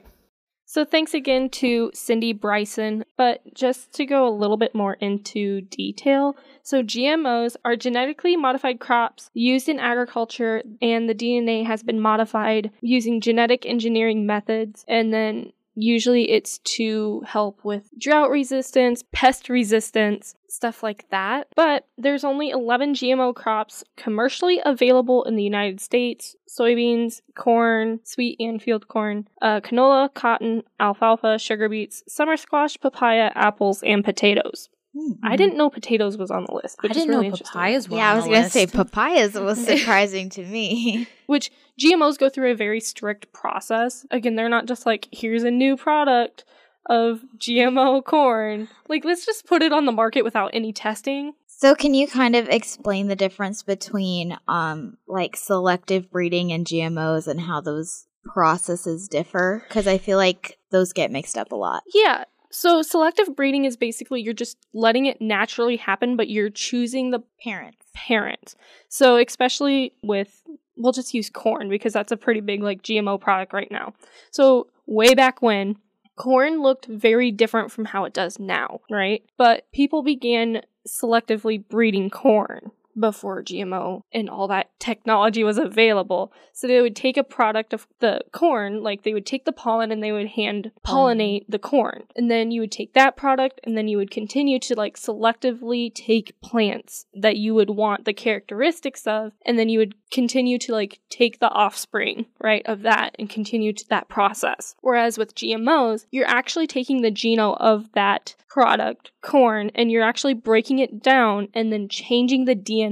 [0.66, 3.05] So thanks again to Cindy Bryson.
[3.16, 8.81] But just to go a little bit more into detail, so GMOs are genetically modified
[8.81, 15.12] crops used in agriculture, and the DNA has been modified using genetic engineering methods, and
[15.12, 21.49] then Usually it's to help with drought resistance, pest resistance, stuff like that.
[21.57, 28.37] But there's only 11 GMO crops commercially available in the United States soybeans, corn, sweet
[28.38, 34.69] and field corn, uh, canola, cotton, alfalfa, sugar beets, summer squash, papaya, apples, and potatoes.
[34.97, 35.27] Mm-hmm.
[35.27, 36.79] I didn't know potatoes was on the list.
[36.85, 37.97] I didn't really know papayas were.
[37.97, 38.53] Yeah, I was gonna list.
[38.53, 41.09] say papayas was surprising to me.
[41.27, 44.07] Which GMOs go through a very strict process.
[44.12, 46.45] Again, they're not just like here's a new product
[46.87, 48.68] of GMO corn.
[48.88, 51.35] Like let's just put it on the market without any testing.
[51.47, 57.27] So can you kind of explain the difference between um like selective breeding and GMOs
[57.27, 59.64] and how those processes differ?
[59.68, 61.83] Because I feel like those get mixed up a lot.
[61.94, 62.25] Yeah.
[62.51, 67.23] So selective breeding is basically you're just letting it naturally happen, but you're choosing the
[67.42, 67.87] parents.
[67.94, 68.55] Parent.
[68.88, 70.42] So especially with
[70.77, 73.94] we'll just use corn because that's a pretty big like GMO product right now.
[74.31, 75.77] So way back when
[76.16, 79.22] corn looked very different from how it does now, right?
[79.37, 86.33] But people began selectively breeding corn before GMO and all that technology was available.
[86.52, 89.90] So they would take a product of the corn, like they would take the pollen
[89.90, 92.04] and they would hand pollinate the corn.
[92.16, 95.92] And then you would take that product and then you would continue to like selectively
[95.94, 100.72] take plants that you would want the characteristics of and then you would continue to
[100.72, 104.74] like take the offspring, right, of that and continue to that process.
[104.80, 110.33] Whereas with GMOs, you're actually taking the genome of that product, corn, and you're actually
[110.33, 112.84] breaking it down and then changing the DNA,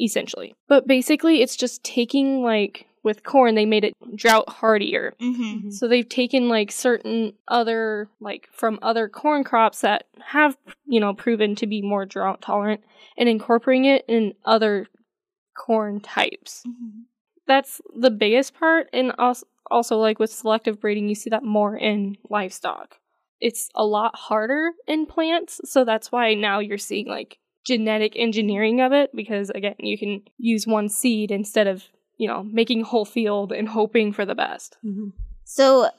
[0.00, 0.54] essentially.
[0.68, 5.14] But basically, it's just taking like with corn, they made it drought hardier.
[5.20, 5.42] Mm-hmm.
[5.42, 5.70] mm-hmm.
[5.70, 11.14] So they've taken like certain other, like from other corn crops that have, you know,
[11.14, 12.82] proven to be more drought tolerant
[13.16, 14.86] and incorporating it in other
[15.56, 16.62] corn types.
[16.66, 17.02] Mm-hmm.
[17.46, 18.88] That's the biggest part.
[18.92, 22.96] And also, also, like with selective breeding, you see that more in livestock
[23.40, 25.60] it's a lot harder in plants.
[25.64, 30.22] So that's why now you're seeing like genetic engineering of it because again, you can
[30.38, 31.84] use one seed instead of,
[32.16, 34.76] you know, making a whole field and hoping for the best.
[34.84, 35.10] Mm-hmm.
[35.44, 35.90] So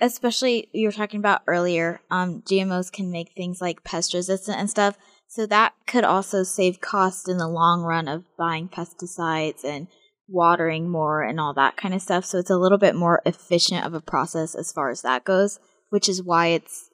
[0.00, 4.68] especially you were talking about earlier, um, GMOs can make things like pest resistant and
[4.68, 4.98] stuff.
[5.28, 9.86] So that could also save cost in the long run of buying pesticides and
[10.28, 12.26] watering more and all that kind of stuff.
[12.26, 15.58] So it's a little bit more efficient of a process as far as that goes
[15.92, 16.88] which is why it's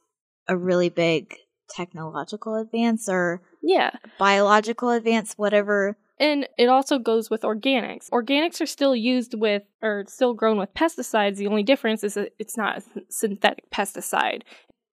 [0.49, 1.37] a really big
[1.71, 3.91] technological advance or Yeah.
[4.19, 5.97] biological advance, whatever.
[6.21, 8.11] And it also goes with organics.
[8.11, 11.37] Organics are still used with, or still grown with pesticides.
[11.37, 14.43] The only difference is that it's not a synthetic pesticide.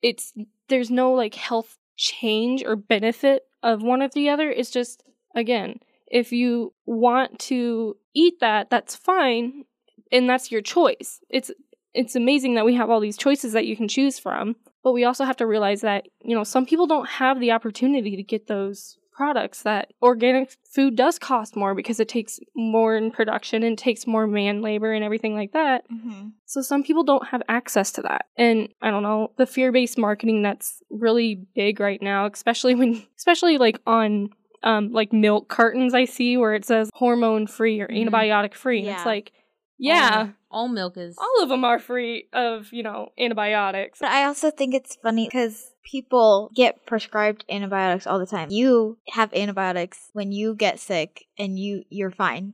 [0.01, 0.34] It's
[0.69, 4.51] there's no like health change or benefit of one or the other.
[4.51, 5.04] It's just
[5.36, 9.65] again, if you want to eat that, that's fine,
[10.12, 11.19] and that's your choice.
[11.30, 11.49] It's
[11.96, 15.04] it's amazing that we have all these choices that you can choose from, but we
[15.04, 18.48] also have to realize that you know some people don't have the opportunity to get
[18.48, 23.78] those products that organic food does cost more because it takes more in production and
[23.78, 25.90] takes more man labor and everything like that.
[25.90, 26.28] Mm-hmm.
[26.46, 28.26] So some people don't have access to that.
[28.36, 33.58] And I don't know, the fear-based marketing that's really big right now, especially when especially
[33.58, 34.32] like on
[34.64, 38.10] um like milk cartons I see where it says hormone free or Mhm.
[38.10, 38.82] antibiotic free.
[38.82, 38.98] Yeah.
[38.98, 39.32] it's like
[39.78, 44.00] yeah, all milk is all of them are free of, you know, antibiotics.
[44.00, 48.50] But I also think it's funny because people get prescribed antibiotics all the time.
[48.52, 52.54] You have antibiotics when you get sick and you you're fine.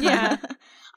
[0.00, 0.36] Yeah.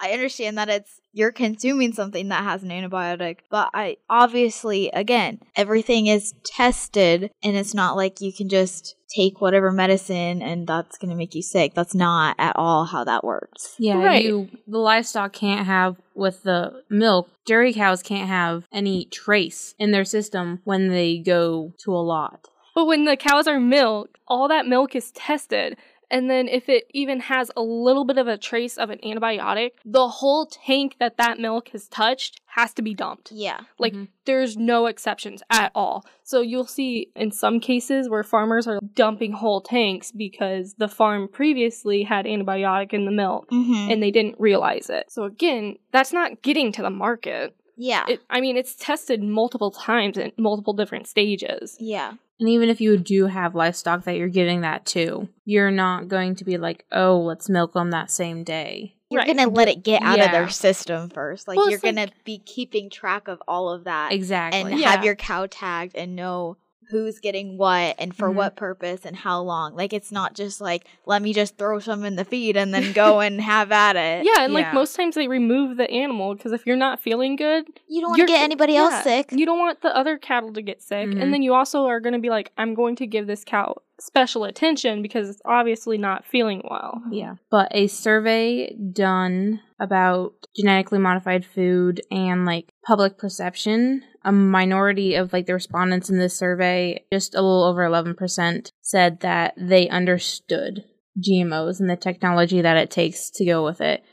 [0.02, 5.40] I understand that it's you're consuming something that has an antibiotic, but I obviously again,
[5.56, 10.98] everything is tested and it's not like you can just take whatever medicine and that's
[10.98, 11.74] going to make you sick.
[11.74, 13.76] That's not at all how that works.
[13.78, 14.24] Yeah, Right.
[14.24, 17.30] you the livestock can't have with the milk.
[17.46, 22.48] Dairy cows can't have any trace in their system when they go to a lot.
[22.74, 25.78] But when the cows are milked, all that milk is tested.
[26.12, 29.71] And then if it even has a little bit of a trace of an antibiotic,
[29.86, 33.32] the whole tank that that milk has touched has to be dumped.
[33.32, 33.62] Yeah.
[33.80, 34.10] Like Mhm.
[34.26, 36.06] there's no exceptions at all.
[36.24, 41.30] So you'll see in some cases where farmers are dumping whole tanks because the farm
[41.30, 43.91] previously had antibiotic in the milk Mm-hmm.
[43.91, 45.06] and they didn't realize it.
[45.10, 47.56] So again, that's not getting to the market.
[47.78, 48.04] yeah.
[48.08, 51.78] It, I mean, it's tested multiple times in multiple different stages.
[51.80, 52.13] yeah.
[52.42, 56.36] And even if you do have livestock that you're giving that to, you're not going
[56.38, 58.96] to be like, oh, let's milk them that same day.
[59.12, 59.28] You're Right.
[59.38, 61.48] gonna let it get out of their system first.
[61.48, 64.60] Like Well, you're it's like- gonna be keeping track of all of that Exactly.
[64.72, 64.90] and Yeah.
[64.92, 66.58] have your cow tagged and know
[66.92, 68.36] who's getting what and for Mhm.
[68.36, 69.76] what purpose and how long.
[69.76, 72.92] Like it's not just like let me just throw some in the feed and then
[72.94, 74.26] go and have at it.
[74.26, 77.66] Yeah, and like most times they remove the animal because if you're not feeling good,
[77.88, 79.32] You don't want to get anybody else sick.
[79.32, 81.08] You don't want the other cattle to get sick.
[81.10, 81.22] Mhm.
[81.22, 83.78] And then you also are going to be like, I'm going to give this cow
[84.00, 87.02] special attention because it's obviously not feeling well.
[87.12, 87.36] Yeah.
[87.52, 95.34] But a survey done about genetically modified food and like public perception, a minority of
[95.34, 100.84] like the respondents in this survey, just a little over 11%, said that they understood
[101.20, 104.04] GMOs and the technology that it takes to go with it.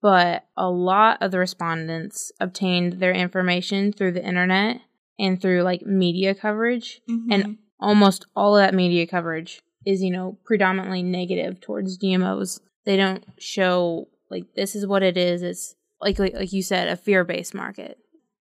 [0.00, 4.80] But a lot of the respondents obtained their information through the internet
[5.18, 7.26] and through like media coverage Mhm.
[7.32, 12.60] and almost all of that media coverage is you know predominantly negative towards GMOs.
[12.84, 15.42] They don't show like this is what it is.
[15.42, 17.98] It's like like, like you said, a fear-based market.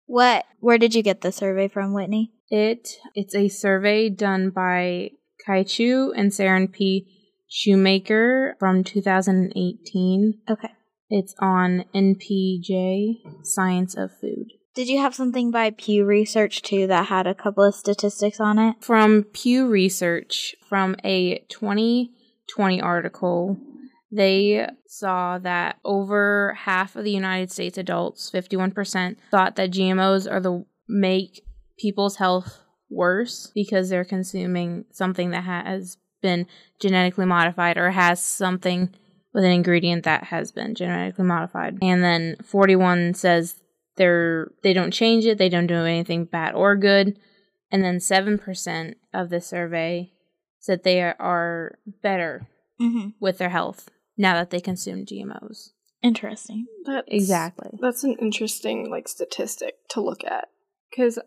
[0.06, 0.46] What?
[0.60, 2.32] Where did you get the survey from, Whitney?
[2.50, 5.12] It it's a survey done by
[5.46, 7.08] Kai Chu and Sharon P.
[7.48, 10.42] Shoemaker from 2018.
[10.50, 10.72] Okay.
[11.10, 14.48] It's on NPJ Science of Food.
[14.76, 18.60] Did you have something by Pew Research too that had a couple of statistics on
[18.60, 18.76] it?
[18.82, 23.58] From Pew Research, from a 2020 article,
[24.16, 30.40] they saw that over half of the United States adults, 51%, thought that GMOs are
[30.40, 31.44] the make
[31.78, 36.48] people's health worse because they're consuming something that has been
[36.80, 38.90] genetically modified or has something
[39.34, 41.78] with an ingredient that has been genetically modified.
[41.82, 43.56] And then 41 says
[43.98, 47.20] they're they don't change it, they don't do anything bad or good.
[47.72, 50.14] And then 7% of the survey
[50.60, 52.48] said they are, better
[52.82, 53.12] Mm-hmm.
[53.22, 55.70] with their health now that they consume GMOs.
[56.02, 56.68] Interesting.
[56.86, 57.72] That's, Exactly.
[57.82, 60.50] That's an interesting like statistic to look at
[60.90, 61.18] because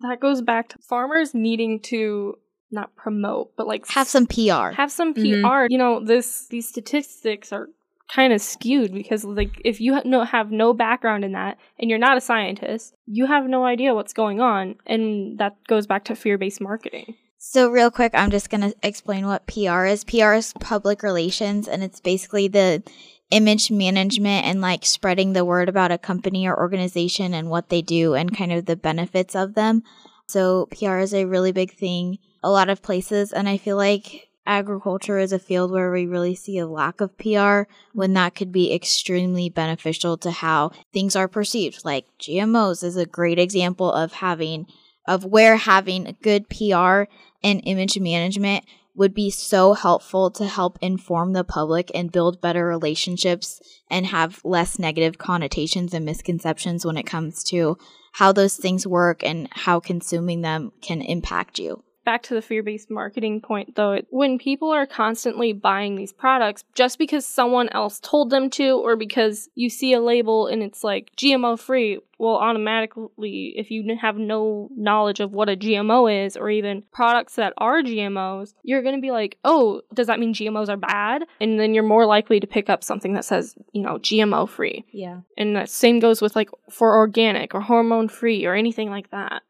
[0.00, 2.38] that goes back to farmers needing to
[2.70, 4.70] not promote but like Have some PR.
[4.76, 5.20] have some PR.
[5.20, 5.70] Mhm.
[5.70, 7.68] You know, this these statistics are
[8.14, 11.90] kind of skewed because like if you ha- no have no background in that and
[11.90, 16.04] you're not a scientist, you have no idea what's going on, and that goes back
[16.04, 17.16] to fear-based marketing.
[17.40, 20.02] So, real quick, I'm just going to explain what PR is.
[20.02, 22.82] PR is public relations, and it's basically the
[23.30, 27.80] image management and like spreading the word about a company or organization and what they
[27.80, 29.84] do and kind of the benefits of them.
[30.26, 34.30] So, PR is a really big thing a lot of places, and I feel like
[34.44, 38.50] agriculture is a field where we really see a lack of PR when that could
[38.50, 41.84] be extremely beneficial to how things are perceived.
[41.84, 44.66] Like GMOs is a great example of having
[45.08, 47.04] of where having good PR
[47.42, 48.64] and image management
[48.94, 54.40] would be so helpful to help inform the public and build better relationships and have
[54.44, 57.78] less negative connotations and misconceptions when it comes to
[58.12, 62.62] how those things work and how consuming them can impact you back to the fear
[62.62, 68.00] based marketing point though, when people are constantly buying these products just because someone else
[68.00, 72.36] told them to, or because you see a label and it's like GMO free, well,
[72.36, 77.52] automatically, if you have no knowledge of what a GMO is, or even products that
[77.58, 81.24] are GMOs, you're going to be like, oh, does that mean GMOs are bad?
[81.42, 84.86] And then you're more likely to pick up something that says, you know, GMO free.
[84.92, 85.20] Yeah.
[85.36, 89.42] And the same goes with like for organic or hormone free or anything like that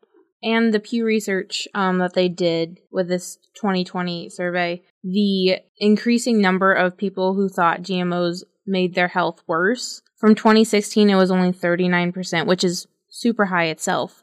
[0.42, 6.72] and the Pew Research um, that they did with this 2020 survey, the increasing number
[6.72, 10.02] of people who thought GMOs made their health worse.
[10.16, 14.22] From 2016, it was only 39%, which is super high itself,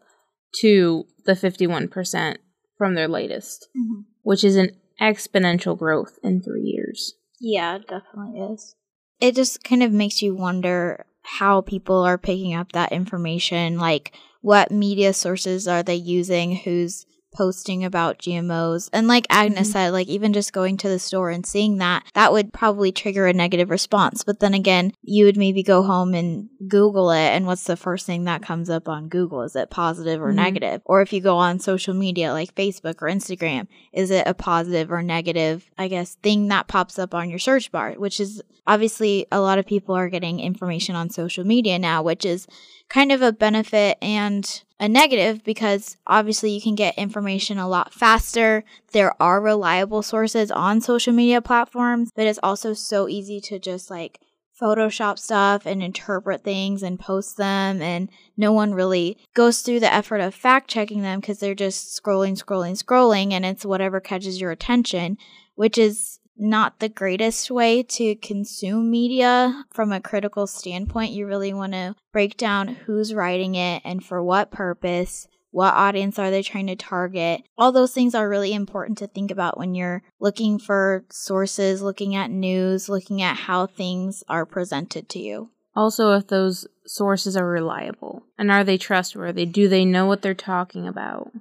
[0.59, 2.37] to the 51%
[2.77, 4.01] from their latest, mm-hmm.
[4.23, 7.13] which is an exponential growth in three years.
[7.39, 8.75] Yeah, it definitely is.
[9.19, 13.77] It just kind of makes you wonder how people are picking up that information.
[13.77, 14.13] Like,
[14.45, 18.89] what media sources are they using, who's posting about GMOs.
[18.93, 19.73] And like Agnes mm-hmm.
[19.73, 23.27] said, like even just going to the store and seeing that, that would probably trigger
[23.27, 24.23] a negative response.
[24.23, 27.17] But then again, you would maybe go home and Google it.
[27.17, 29.41] And what's the first thing that comes up on Google?
[29.41, 30.37] Is it positive or mm-hmm.
[30.37, 30.81] negative?
[30.85, 34.91] Or if you go on social media like Facebook or Instagram, is it a positive
[34.91, 39.25] or negative, I guess, thing that pops up on your search bar, which is obviously
[39.31, 42.47] a lot of people are getting information on social media now, which is
[42.89, 47.93] kind of a benefit and a negative because obviously you can get information a lot
[47.93, 48.63] faster.
[48.91, 53.89] There are reliable sources on social media platforms, but it's also so easy to just
[53.89, 54.19] like
[54.59, 59.93] Photoshop stuff and interpret things and post them, and no one really goes through the
[59.93, 64.39] effort of fact checking them because they're just scrolling, scrolling, scrolling, and it's whatever catches
[64.39, 65.17] your attention,
[65.55, 71.13] which is not the greatest way to consume media from a critical standpoint.
[71.13, 75.27] You really want to break down who's writing it and for what purpose.
[75.51, 77.43] What audience are they trying to target?
[77.57, 82.13] All those things are really important to think about when you're looking for sources, looking
[82.13, 85.51] at news, looking at how things are presented to you.
[85.73, 89.45] Also, if those sources are reliable and are they trustworthy?
[89.45, 91.31] Do they know what they're talking about?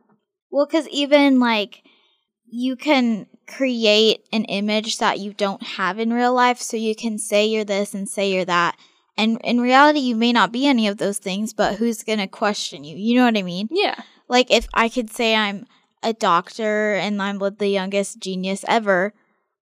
[0.51, 1.83] Well, because even like
[2.47, 6.61] you can create an image that you don't have in real life.
[6.61, 8.77] So you can say you're this and say you're that.
[9.17, 12.27] And in reality, you may not be any of those things, but who's going to
[12.27, 12.97] question you?
[12.97, 13.69] You know what I mean?
[13.71, 14.03] Yeah.
[14.29, 15.67] Like if I could say I'm
[16.03, 19.13] a doctor and I'm the youngest genius ever,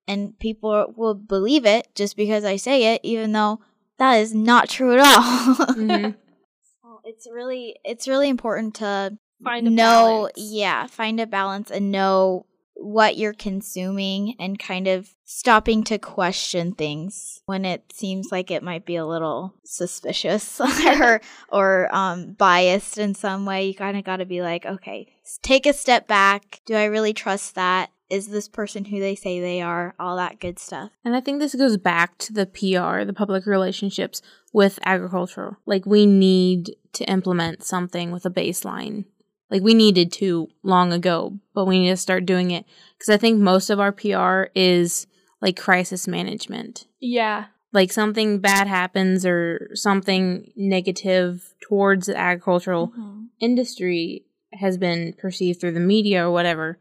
[0.07, 3.61] and people will believe it just because I say it, even though
[3.99, 5.65] that is not true at all.
[5.67, 6.11] mm-hmm.
[6.81, 10.33] so it's really, it's really important to find a know, balance.
[10.35, 12.45] yeah, find a balance and know
[12.83, 18.61] what you're consuming and kind of stopping to question things when it seems like it
[18.61, 20.59] might be a little suspicious
[20.99, 23.67] or or um, biased in some way.
[23.67, 25.07] You kind of got to be like, okay,
[25.41, 26.61] take a step back.
[26.65, 27.89] Do I really trust that?
[28.09, 29.95] Is this person who they say they are?
[29.99, 30.91] All that good stuff.
[31.03, 34.21] And I think this goes back to the PR, the public relationships
[34.51, 35.57] with agriculture.
[35.65, 39.05] Like we need to implement something with a baseline
[39.53, 42.65] like we needed to long ago, but we need to start doing it
[42.97, 45.05] because I think most of our PR is
[45.43, 46.87] like crisis management.
[46.99, 47.45] Yeah.
[47.71, 53.25] Like something bad happens or something negative towards the agricultural mm-hmm.
[53.39, 56.79] industry has been perceived through the media or whatever,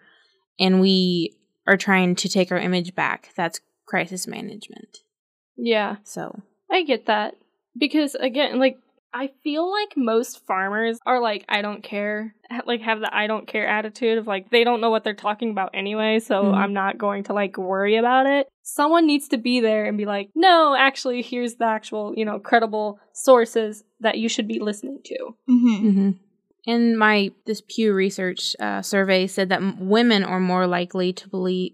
[0.58, 3.32] and we are trying to take our image back.
[3.36, 4.98] That's crisis management.
[5.58, 5.96] Yeah.
[6.04, 7.34] So I get that
[7.76, 8.78] because again, like
[9.14, 12.34] I feel like most farmers are like, I don't care,
[12.66, 15.50] like have the I don't care attitude of like, they don't know what they're talking
[15.50, 16.54] about anyway, so mm-hmm.
[16.54, 18.48] I'm not going to like worry about it.
[18.62, 22.38] Someone needs to be there and be like, no, actually, here's the actual, you know,
[22.38, 25.18] credible sources that you should be listening to.
[25.50, 25.88] Mm-hmm.
[25.88, 26.10] Mm-hmm.
[26.64, 31.28] In my this Pew Research uh, survey said that m- women are more likely to
[31.28, 31.72] believe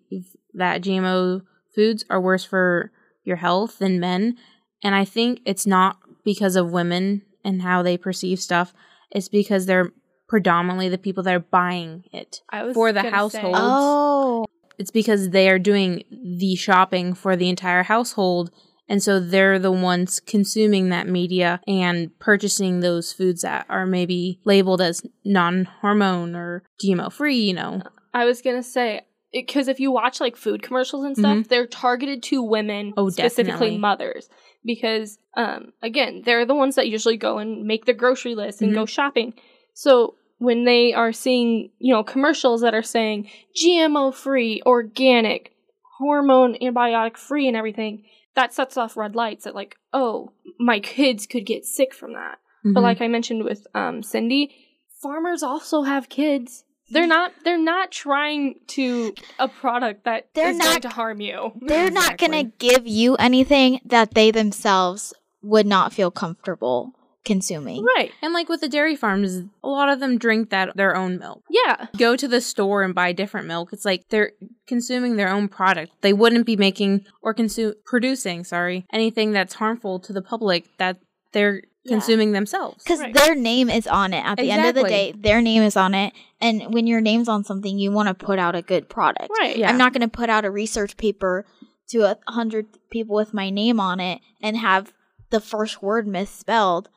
[0.55, 1.43] that GMO
[1.75, 2.91] foods are worse for
[3.23, 4.39] your health than men,
[4.83, 8.73] and I think it's not because of women and how they perceive stuff
[9.13, 9.93] is because they're
[10.29, 12.43] predominantly the people that are buying it
[12.75, 13.57] for the household.
[13.59, 14.47] Oh.
[14.79, 18.51] It's because they are doing the shopping for the entire household.
[18.89, 24.39] And so they're the ones consuming that media and purchasing those foods that are maybe
[24.45, 27.83] labeled as non hormone or GMO free, you know.
[28.15, 31.49] I was going to say, because if you watch like food commercials and stuff, mm-hmm.
[31.49, 33.79] they're targeted to women, oh, specifically definitely.
[33.79, 34.29] mothers
[34.69, 38.71] because um, again, they're the ones that usually go and make the grocery list and
[38.71, 38.81] mm-hmm.
[38.81, 39.33] go shopping.
[39.73, 45.53] So when they are seeing, you know, commercials that are saying GMO free, organic,
[45.99, 48.05] hormone antibiotic free and everything,
[48.35, 52.39] that sets off red lights that like, oh, my kids could get sick from that.
[52.63, 52.83] But Mhm.
[52.83, 54.55] like I mentioned with um, Cindy,
[55.03, 56.65] farmers also have kids.
[56.91, 57.33] They're not.
[57.45, 61.53] They're not trying to a product that They're is going not- to harm you.
[61.61, 65.13] They're not going to give you anything that they themselves
[65.43, 66.93] would not feel comfortable
[67.25, 67.85] consuming.
[67.97, 68.11] Right.
[68.23, 71.43] and like with the dairy farms, a lot of them drink that their own milk.
[71.51, 71.87] Yeah.
[71.99, 73.69] Go to the store and buy different milk.
[73.73, 74.33] It's like they're
[74.67, 75.93] consuming their own product.
[76.01, 80.97] They wouldn't be making or consume producing, sorry, anything that's harmful to the public that
[81.33, 81.61] they're Yeah.
[81.87, 82.83] Consuming themselves.
[82.83, 83.15] Because Right.
[83.15, 84.25] their name is on it.
[84.25, 86.13] At the end of the day, their name is on it.
[86.41, 89.31] And when your name's on something, you want to put out a good product.
[89.39, 89.57] Right.
[89.57, 89.69] Yeah.
[89.71, 91.47] I'm not going to put out a research paper
[91.91, 94.93] to a hundred people with my name on it and have
[95.31, 96.89] the first word misspelled.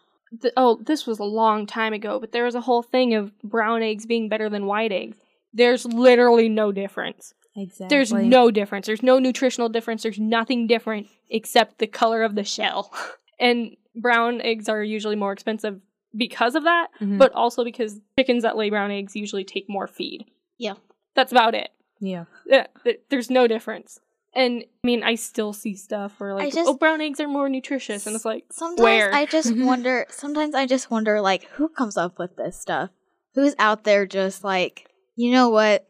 [0.41, 3.38] Th- oh, this was a long time ago, but there was a whole thing of
[3.41, 5.17] brown eggs being better than white eggs.
[5.53, 7.34] There's literally no difference.
[7.55, 7.88] Exactly.
[7.89, 8.86] There's no difference.
[8.88, 10.03] There's no nutritional difference.
[10.03, 12.93] There's nothing different except the color of the shell.
[13.39, 15.80] and brown eggs are usually more expensive
[16.16, 17.18] because of that, Mhm.
[17.18, 20.26] but also because chickens that lay brown eggs usually take more feed.
[20.58, 20.74] Yeah.
[21.16, 21.70] That's about it.
[22.00, 22.26] yeah.
[22.46, 22.68] Yeah,
[23.10, 24.00] there's no difference.
[24.34, 27.50] And I mean, I still see stuff where like, just- oh, brown eggs are more
[27.50, 29.14] nutritious, and it's like, Sometimes Where?
[29.14, 30.06] I just wonder.
[30.10, 32.89] Sometimes I just wonder, like, who comes up with this stuff?
[33.36, 35.86] Who's out there just like, you know what?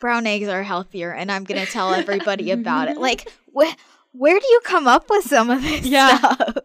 [0.00, 2.98] Brown eggs are healthier, and I'm gonna tell everybody about it.
[2.98, 3.72] Like, wh-
[4.12, 6.16] where do you come up with some of this Yeah.
[6.18, 6.56] stuff?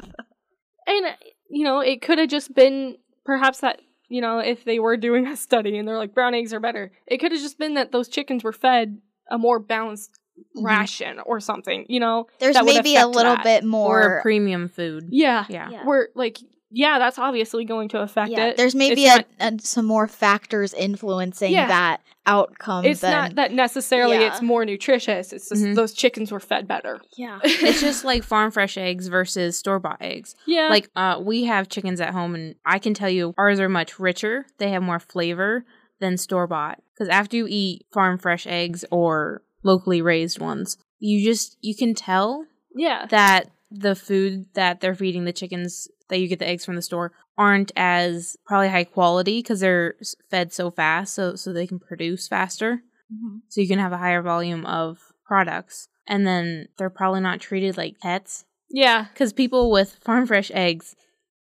[0.88, 1.15] And
[1.49, 5.25] you know, it could have just been perhaps that you know, if they were doing
[5.27, 7.91] a study and they're like brown eggs are better, it could have just been that
[7.91, 8.99] those chickens were fed
[9.31, 10.19] a more balanced
[10.55, 10.65] Mhm.
[10.65, 11.86] ration or something.
[11.89, 13.43] You know, There's that maybe a little that.
[13.43, 14.17] bit Or more.
[14.17, 15.07] a premium food.
[15.09, 15.69] yeah, Yeah.
[15.71, 15.86] Yeah.
[15.86, 16.38] We're like,
[16.76, 18.57] yeah, that's obviously going to affect yeah, it.
[18.57, 21.67] there's maybe It's a, a, some more factors influencing Yeah.
[21.67, 22.84] that outcome.
[22.86, 24.28] It's than, not that necessarily Yeah.
[24.28, 25.32] it's more nutritious.
[25.32, 25.76] It's just Mhm.
[25.76, 26.99] those chickens were fed better.
[27.17, 27.39] Yeah.
[27.43, 30.36] It's just like farm fresh eggs versus store bought eggs.
[30.45, 33.69] yeah, Like uh we have chickens at home and I can tell you ours are
[33.69, 34.45] much richer.
[34.57, 35.65] They have more flavor
[36.01, 41.23] than store bought cuz after you eat farm fresh eggs or locally raised ones, you
[41.23, 42.45] just you can tell
[42.76, 46.75] yeah, that the food that they're feeding the chickens that you get the eggs from
[46.75, 49.95] the store aren't as probably high quality cuz they're
[50.29, 52.83] fed so fast so so they can produce faster.
[53.13, 53.41] Mhm.
[53.49, 55.87] So you can have a higher volume of products.
[56.07, 59.05] And then they're probably not treated like pets yeah.
[59.11, 60.95] because people with farm fresh eggs,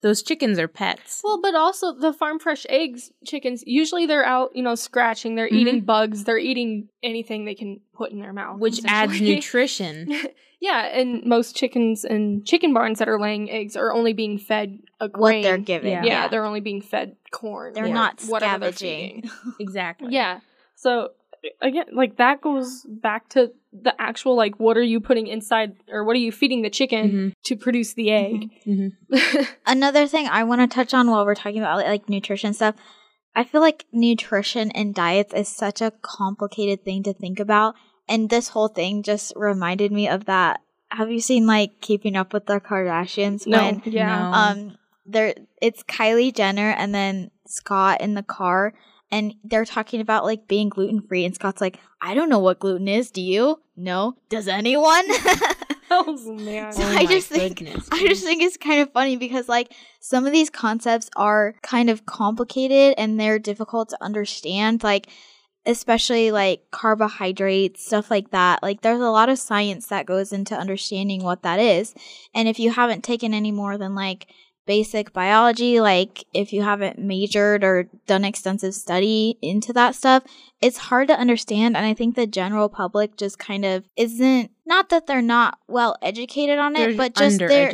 [0.02, 1.20] those chickens are pets.
[1.22, 5.36] Well, but also the farm fresh eggs chickens usually they're out, you know, scratching.
[5.36, 5.86] They're eating mm-hmm.
[5.86, 6.24] bugs.
[6.24, 10.12] They're eating anything they can put in their mouth, which adds nutrition.
[10.60, 14.80] yeah, and most chickens and chicken barns that are laying eggs are only being fed
[15.00, 15.20] a grain.
[15.20, 15.42] What grain.
[15.42, 15.90] they're given.
[15.90, 16.04] Yeah.
[16.04, 17.72] Yeah, they're only being fed corn.
[17.72, 19.22] They're or not whatever they're scavenging.
[19.22, 19.54] feeding.
[19.60, 20.08] exactly.
[20.12, 20.40] Yeah.
[20.74, 21.10] So
[21.60, 26.04] again, like that goes back to the actual like what are you putting inside or
[26.04, 27.32] what are you feeding the chicken Mhm.
[27.44, 28.50] to produce the egg?
[28.64, 28.88] hmm
[29.66, 32.74] Another thing I want to touch on while we're talking about like nutrition stuff,
[33.34, 37.74] I feel like nutrition and diets is such a complicated thing to think about,
[38.08, 40.60] and this whole thing just reminded me of that.
[40.90, 43.46] Have you seen like Keeping Up with the Kardashians?
[43.46, 43.64] no.
[43.64, 44.28] When yeah.
[44.30, 44.32] No.
[44.32, 44.76] um
[45.06, 48.74] there it's Kylie Jenner and then Scott in the car
[49.12, 52.58] and they're talking about like being gluten free and Scott's like, I don't know what
[52.58, 53.60] gluten is, do you?
[53.76, 54.16] No.
[54.30, 55.04] Does anyone?
[55.90, 56.72] oh man.
[56.72, 57.88] So Oh I just think goodness.
[57.92, 61.90] I just think it's kind of funny because like some of these concepts are kind
[61.90, 65.08] of complicated and they're difficult to understand like
[65.64, 70.56] especially like carbohydrates stuff like that like there's a lot of science that goes into
[70.56, 71.94] understanding what that is
[72.34, 74.26] and if you haven't taken any more than like
[74.66, 80.22] basic biology like if you haven't majored or done extensive study into that stuff
[80.60, 84.88] it's hard to understand and i think the general public just kind of isn't not
[84.90, 87.72] that they're not well educated on it They're but just they're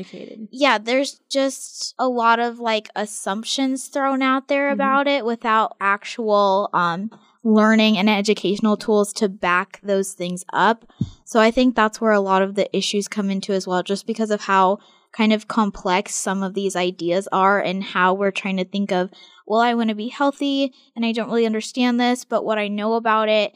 [0.50, 4.72] yeah, there's just a lot of like assumptions thrown out there Mhm.
[4.72, 7.10] about it without actual um
[7.44, 10.84] learning and educational tools to back those things up.
[11.24, 14.06] So I think that's where a lot of the issues come into as well just
[14.06, 14.78] because of how
[15.12, 19.10] kind of complex some of these ideas are and how we're trying to think of
[19.46, 22.68] well I want to be healthy and I don't really understand this but what I
[22.68, 23.52] know about it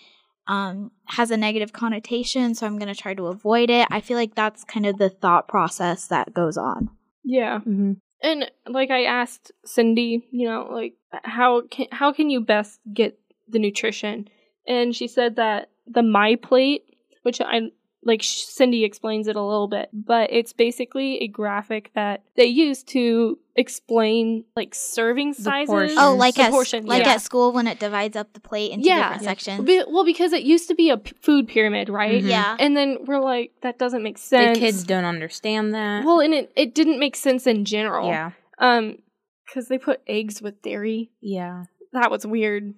[0.46, 3.86] um, has a negative connotation, so I'm going to try to avoid it.
[3.90, 6.90] I feel like that's kind of the thought process that goes on.
[7.24, 7.60] Yeah.
[7.60, 7.92] hmm
[8.22, 13.18] And like I asked Cindy, you know, like how can how can you best get
[13.48, 14.28] the nutrition?
[14.66, 16.82] And she said that the My Plate,
[17.22, 17.70] which I
[18.04, 22.82] like Cindy explains it a little bit, but it's basically a graphic that they use
[22.84, 25.68] to explain like serving sizes.
[25.68, 25.98] portions.
[26.00, 27.12] Oh, like The at portion, like yeah.
[27.12, 29.02] at school when it divides up the plate into Yeah.
[29.10, 29.64] different sections.
[29.64, 32.22] Be- well, because it used to be a p- food pyramid, right?
[32.22, 32.28] Mhm.
[32.28, 32.56] Yeah.
[32.58, 34.58] And then we're like, that doesn't make sense.
[34.58, 36.04] The kids don't understand that.
[36.04, 38.08] Well, and it, it didn't make sense in general.
[38.08, 38.32] yeah.
[38.58, 38.98] Um,
[39.46, 41.10] because they put eggs with dairy.
[41.20, 41.64] Yeah.
[41.92, 42.74] That was weird.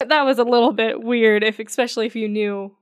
[0.00, 2.74] That was a little bit weird, if especially if you knew,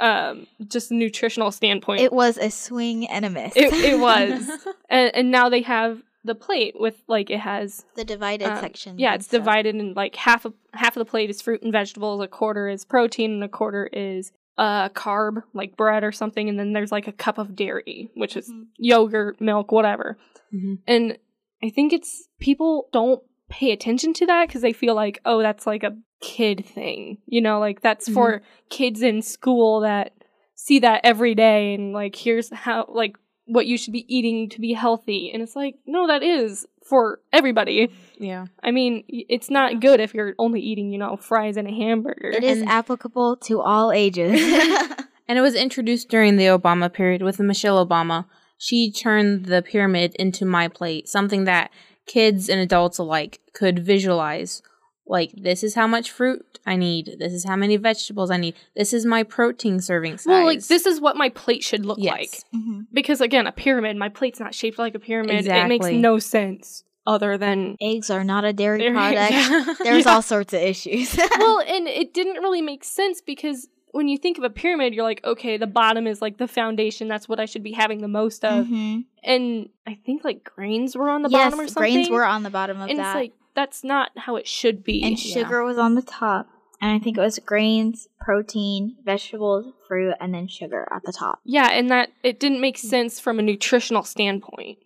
[0.00, 2.00] um, just a nutritional standpoint.
[2.00, 3.52] It was a swing and a miss.
[3.56, 4.48] It, it was,
[4.90, 8.98] and, and now they have the plate with like it has the divided um, section.
[8.98, 9.40] Yeah, it's stuff.
[9.40, 12.68] divided in like half of half of the plate is fruit and vegetables, a quarter
[12.68, 16.92] is protein, and a quarter is uh carb, like bread or something, and then there's
[16.92, 18.66] like a cup of dairy, which is Mhm.
[18.76, 20.18] yogurt, milk, whatever.
[20.54, 20.78] Mhm.
[20.86, 21.18] And
[21.62, 25.66] I think it's people don't pay attention to that because they feel like, oh, that's
[25.66, 28.44] like a kid thing, you know, like that's for mm-hmm.
[28.70, 30.12] kids in school that
[30.54, 34.60] see that every day, and like here's how like what you should be eating to
[34.60, 37.90] be healthy, and it's like, no, that is for everybody.
[38.18, 38.46] Yeah.
[38.62, 42.30] I mean, it's not good if you're only eating, you know, fries and a hamburger.
[42.30, 44.40] It is And- applicable to all ages.
[45.30, 48.24] And it was introduced during the Obama period with Michelle Obama.
[48.58, 51.70] She turned the pyramid into my plate, something that
[52.04, 54.62] kids and adults alike could visualize.
[55.06, 57.16] Like, this is how much fruit I need.
[57.18, 58.54] This is how many vegetables I need.
[58.76, 60.26] This is my protein serving size.
[60.26, 62.12] well, like this is what my plate should look Yes.
[62.12, 62.30] like.
[62.54, 62.86] Mhm.
[62.92, 65.46] Because again, a pyramid, my plate's not shaped like a pyramid.
[65.46, 69.32] It makes no sense other than Eggs are not a dairy Dairy- product.
[69.32, 69.74] Yeah.
[69.82, 70.14] There's Yeah.
[70.14, 71.16] all sorts of issues.
[71.38, 75.02] well, and it didn't really make sense because when you think of a pyramid, you're
[75.02, 77.08] like, okay, the bottom is like the foundation.
[77.08, 78.66] That's what I should be having the most of.
[78.66, 79.06] Mhm.
[79.24, 81.80] And I think like grains were on the yes, bottom or something.
[81.94, 83.08] grains were on the bottom of and that.
[83.08, 85.02] it's like that's not how it should be.
[85.02, 85.42] and Yeah.
[85.42, 86.48] sugar was on the top.
[86.80, 91.40] And I think it was grains, protein, vegetables, fruit, and then sugar at the top.
[91.44, 92.86] yeah, and that it didn't make hmm.
[92.86, 94.78] sense from a nutritional standpoint.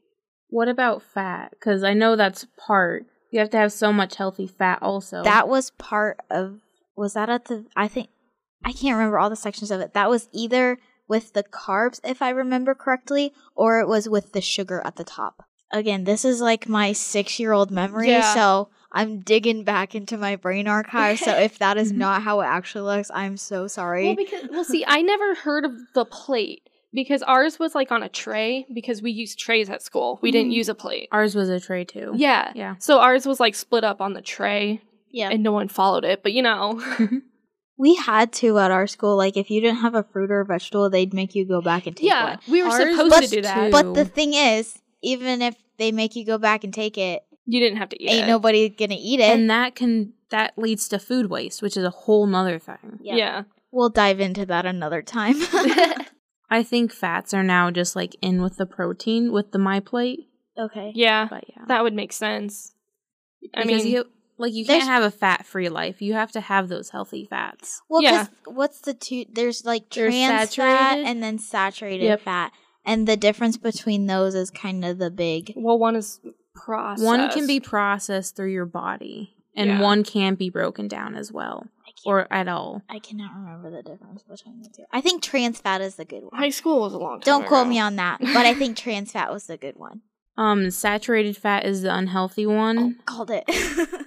[0.49, 1.51] what about fat?
[1.51, 3.07] Because I know that's part.
[3.31, 5.25] You have to have so much healthy fat also.
[5.25, 6.61] That was part of.
[6.97, 7.65] Was that at the?
[7.75, 8.09] I think
[8.65, 9.95] I can't remember all the sections of it.
[9.95, 14.41] That was either with the carbs, if I remember correctly, or it was with the
[14.41, 15.45] sugar at the top.
[15.75, 18.33] Again, this is like my six-year-old memory, Yeah.
[18.35, 21.19] so I'm digging back into my brain archive.
[21.19, 24.07] so if that is not how it actually looks, I'm so sorry.
[24.07, 26.63] Well, because well, see, I never heard of the plate
[26.93, 30.21] because ours was like on a tray because we used trays at school.
[30.23, 30.57] We didn't Mhm.
[30.57, 31.09] use a plate.
[31.11, 32.13] Ours was a tray too.
[32.15, 32.77] Yeah, Yeah.
[32.79, 36.23] So ours was like split up on the tray, yeah, and no one followed it.
[36.23, 36.81] But you know,
[37.77, 39.17] we had to at our school.
[39.17, 41.89] Like, if you didn't have a fruit or a vegetable, they'd make you go back
[41.89, 42.39] and take yeah, one.
[42.49, 43.65] we were Ours supposed was to do that.
[43.67, 43.71] too.
[43.73, 47.61] But the thing is, even if they make you go back and take it, you
[47.61, 48.29] didn't have to eat ain't it.
[48.29, 49.25] nobody gonna eat it.
[49.31, 52.99] and that can that leads to food waste, which is a whole nother thing.
[53.03, 53.17] Yep.
[53.19, 53.43] Yeah.
[53.71, 55.35] We'll dive into that another time.
[56.51, 60.29] I think fats are now just like in with the protein with the my plate.
[60.59, 60.93] okay.
[60.95, 61.65] Yeah, But yeah.
[61.69, 62.73] that would make sense.
[63.55, 64.05] I because mean, you
[64.39, 66.01] like you can't have a fat free life.
[66.03, 67.81] You have to have those healthy fats.
[67.89, 68.27] Well, Yeah.
[68.47, 69.25] what's the two?
[69.33, 72.21] There's like trans fat and then saturated Yep.
[72.23, 72.53] fat,
[72.85, 75.53] and the difference between those is kind of the big.
[75.57, 76.21] well, one is
[76.55, 77.05] processed.
[77.05, 79.81] One can be processed through your body, and Yeah.
[79.81, 81.67] one can be broken down as well,
[82.07, 82.83] or at all.
[82.89, 84.85] I cannot remember the difference between the two.
[84.93, 86.33] I think trans fat is the good one.
[86.41, 87.25] High school was a long time.
[87.25, 90.03] Don't quote me on that, but I think trans fat was the good one.
[90.37, 93.45] Um, saturated fat is the unhealthy one, Oh, called it.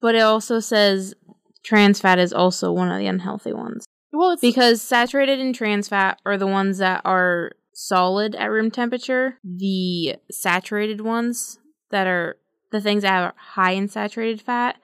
[0.00, 1.14] but it also says
[1.62, 5.88] trans fat is also one of the unhealthy ones Well, it's because saturated and trans
[5.88, 9.38] fat are the ones that are solid at room temperature.
[9.44, 11.60] The saturated ones
[11.90, 12.36] that are
[12.72, 14.76] the things that are high in saturated fat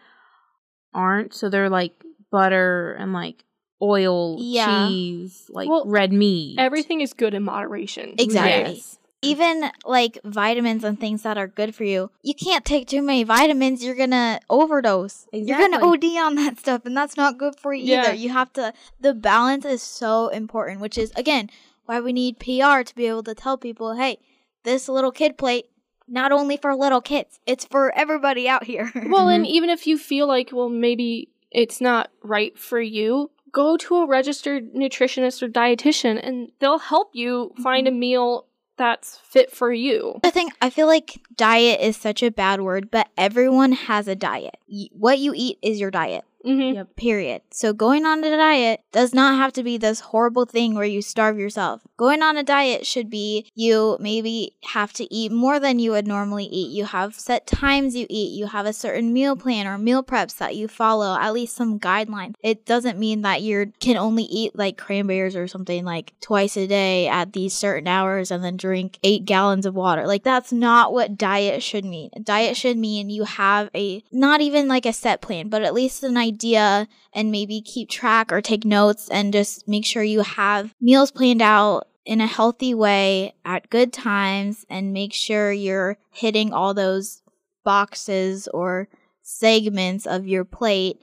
[0.95, 1.35] aren't.
[1.35, 1.93] So they're like
[2.31, 3.45] butter and like
[3.83, 4.89] oil, Yeah.
[4.89, 6.59] cheese, like Well, red meat.
[6.59, 8.15] everything is good in moderation.
[8.17, 8.75] Exactly.
[8.75, 8.99] Yes.
[9.23, 13.25] Even like vitamins and things that are good for you, you can't take too many
[13.25, 13.83] vitamins.
[13.83, 15.27] You're gonna overdose.
[15.33, 18.05] You're gonna OD on that stuff, and that's not good for you Yeah.
[18.05, 18.15] either.
[18.15, 18.73] You have to.
[19.01, 21.49] The balance is so important, which is again
[21.87, 24.19] why we need PR to be able to tell people, hey,
[24.65, 25.67] this little kid plate
[26.07, 28.91] not only for little kids, it's for everybody out here.
[28.95, 29.29] Well, Mm-hmm.
[29.31, 33.97] and even if you feel like, well, maybe it's not right for you, go to
[33.97, 37.99] a registered nutritionist or dietitian and they'll help you find a Mm-hmm.
[38.01, 40.19] meal that's fit for you.
[40.25, 44.17] I think I feel like diet is such a bad word, but everyone has a
[44.17, 44.57] diet.
[44.69, 46.25] Y- What you eat is your diet.
[46.45, 46.77] Mm-hmm.
[46.77, 46.97] Yep.
[46.97, 47.43] period.
[47.51, 51.01] So going on a diet does not have to be this horrible thing where you
[51.01, 51.81] starve yourself.
[51.97, 56.07] Going on a diet should be you maybe have to eat more than you would
[56.07, 56.71] normally eat.
[56.71, 58.37] You have set times you eat.
[58.37, 61.81] You have a certain meal plan or meal preps that you follow, at least some
[61.81, 62.35] guidelines.
[62.43, 66.67] It doesn't mean that you can only eat like cranberries or something like twice a
[66.67, 70.07] day at these certain hours and then drink 8 gallons of water.
[70.07, 72.11] Like that's not what diet should mean.
[72.15, 75.73] A diet should mean you have a not even like a set plan, but at
[75.73, 80.21] least an idea and maybe keep track or take notes and just make sure you
[80.21, 85.97] have meals planned out in a healthy way at good times and make sure you're
[86.13, 87.23] hitting all those
[87.65, 88.89] boxes or
[89.23, 90.99] segments of your plate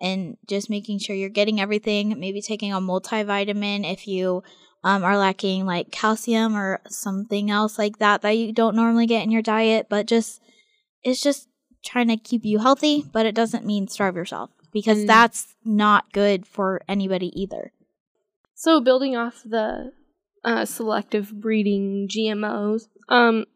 [0.00, 4.42] and just making sure you're getting everything maybe taking a multivitamin if you
[4.82, 9.22] um, are lacking like calcium or something else like that that you don't normally get
[9.22, 10.40] in your diet but just
[11.02, 11.48] it's just
[11.84, 16.12] trying to keep you healthy but it doesn't mean starve yourself because And- that's not
[16.12, 17.72] good for anybody either
[18.54, 19.92] So building off the
[20.44, 23.46] uh, selective breeding GMOs, um,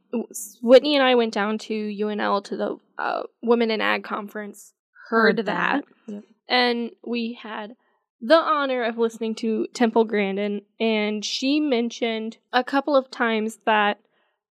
[0.63, 4.73] Whitney and I went down to UNL to the uh, Women in Ag conference.
[5.11, 6.15] Heard, Heard that, that.
[6.15, 6.25] Yep.
[6.49, 7.77] and we had
[8.21, 13.99] the honor of listening to Temple Grandin, and she mentioned a couple of times that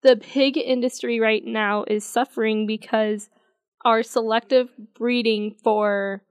[0.03, 3.29] the pig industry right now is suffering because
[3.85, 6.23] our selective breeding for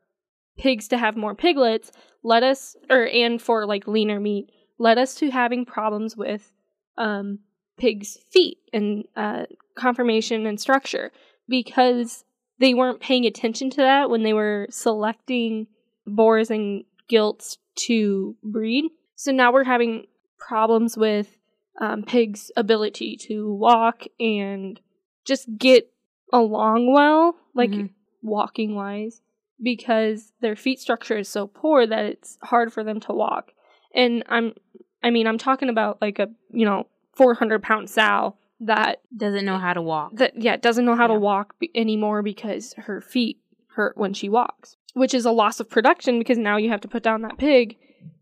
[0.57, 1.91] pigs to have more piglets
[2.23, 4.49] led us or and for like leaner meat
[4.79, 6.51] led us to having problems with
[6.97, 7.39] um
[7.77, 9.43] pigs feet and uh
[9.75, 11.11] conformation and structure
[11.47, 12.23] because
[12.59, 15.67] they weren't paying attention to that when they were selecting
[16.07, 18.85] boars and gilts to breed
[19.15, 20.05] so now we're having
[20.39, 21.37] problems with
[21.79, 24.79] um, pigs ability to walk and
[25.25, 25.91] just get
[26.33, 27.89] along well like Mhm.
[28.23, 29.21] walking wise
[29.61, 33.51] because their feet structure is so poor that it's hard for them to walk.
[33.93, 34.53] And I'm,
[35.03, 39.57] I mean, I'm talking about like a, you know, 400 pound sow that, Doesn't know
[39.57, 40.15] how to walk.
[40.17, 43.39] that, yeah, doesn't know how to walk b- anymore because her feet
[43.75, 46.87] hurt when she walks, which is a loss of production because now you have to
[46.87, 47.77] put down that pig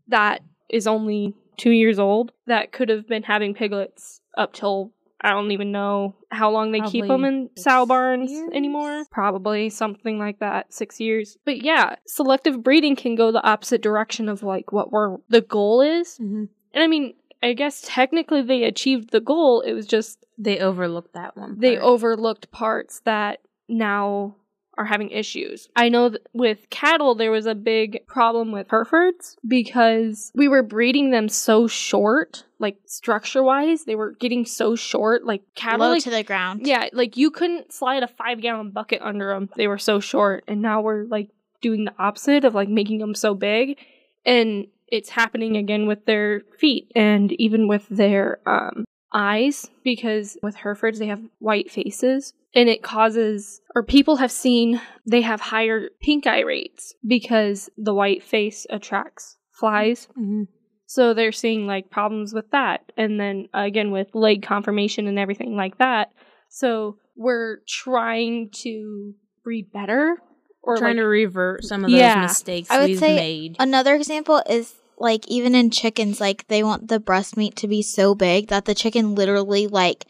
[0.08, 5.30] that is only two years old that could have been having piglets up till I
[5.30, 8.50] don't even know how long they keep them in sow barns years?
[8.52, 9.04] anymore.
[9.10, 11.38] Probably something like that, six years.
[11.44, 15.80] But yeah, selective breeding can go the opposite direction of like what we're the goal
[15.80, 16.16] is.
[16.18, 16.44] hmm
[16.74, 19.60] And I mean, I guess technically they achieved the goal.
[19.62, 21.58] It was just They overlooked that one.
[21.58, 24.36] they overlooked parts that now
[24.78, 25.68] are having issues.
[25.76, 30.62] I know that with cattle there was a big problem with Herefords because we were
[30.62, 35.24] breeding them so short, like structure wise, they were getting so short.
[35.24, 38.70] Like cattle, low like, to the ground yeah, like you couldn't slide a five gallon
[38.70, 39.48] bucket under them.
[39.56, 41.30] They were so short, and now we're like
[41.62, 43.78] doing the opposite of like making them so big,
[44.24, 50.56] and it's happening again with their feet and even with their um, eyes because with
[50.56, 55.90] Herefords they have white faces, and it causes or people have seen they have higher
[56.00, 60.08] pink eye rates because the white face attracts flies.
[60.18, 60.48] Mhm.
[60.86, 62.90] So they're seeing like problems with that.
[62.96, 66.08] And then again with leg conformation and everything like that.
[66.48, 70.16] So we're trying to breed better
[70.62, 72.22] or trying like, to revert some of those Yeah.
[72.22, 73.56] mistakes I would we've say made.
[73.58, 77.82] Another example is like even in chickens, like they want the breast meat to be
[77.82, 80.06] so big that the chicken literally like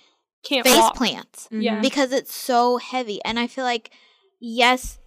[0.47, 0.95] can't face walk.
[0.97, 1.73] plants Yeah.
[1.75, 1.83] Mm-hmm.
[1.83, 3.19] because it's so heavy.
[3.25, 3.91] And I feel like
[4.41, 4.99] yes,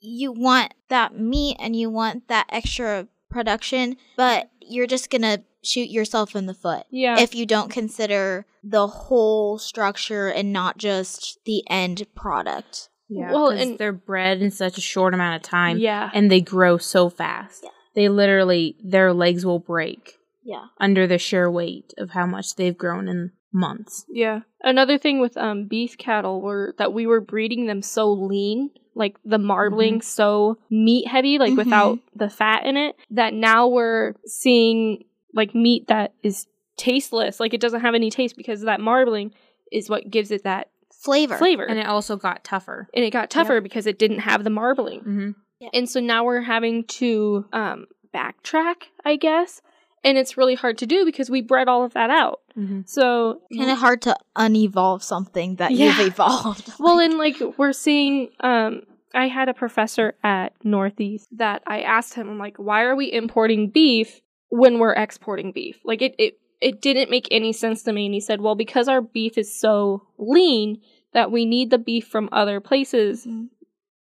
[0.00, 5.90] you want that meat and you want that extra production, but you're just gonna shoot
[5.90, 7.18] yourself in the foot Yeah.
[7.18, 12.88] if you don't consider the whole structure and not just the end product.
[13.08, 16.10] Yeah, Well, 'cause and- they're bred in such a short amount of time, yeah.
[16.14, 17.62] and they grow so fast.
[17.64, 17.70] Yeah.
[17.94, 20.66] They literally, their legs will break Yeah.
[20.80, 24.04] under the sheer weight of how much they've grown in months.
[24.08, 24.40] Yeah.
[24.62, 29.16] Another thing with um beef cattle were that we were breeding them so lean, like
[29.24, 31.56] the marbling so meat heavy, like Mhm.
[31.56, 35.04] without the fat in it, that now we're seeing
[35.34, 36.46] like meat that is
[36.76, 39.32] tasteless, like it doesn't have any taste because that marbling
[39.72, 41.36] is what gives it that Flavor.
[41.36, 41.64] flavor.
[41.64, 42.88] And it also got tougher.
[42.94, 45.00] and it got tougher because it didn't have the marbling.
[45.00, 45.30] hmm
[45.72, 49.62] And so now we're having to um, backtrack, I guess.
[50.06, 52.40] And it's really hard to do because we bred all of that out.
[52.54, 55.86] hmm So Kind of hard to unevolve something that Yeah.
[55.98, 56.72] you've evolved.
[56.78, 58.82] Well, and like we're seeing, um,
[59.14, 63.12] I had a professor at Northeast that I asked him, I'm like, why are we
[63.12, 65.80] importing beef when we're exporting beef?
[65.84, 68.06] Like it, it, it didn't make any sense to me.
[68.06, 70.80] And he said, well, because our beef is so lean
[71.14, 73.48] that we need the beef from other places Mhm.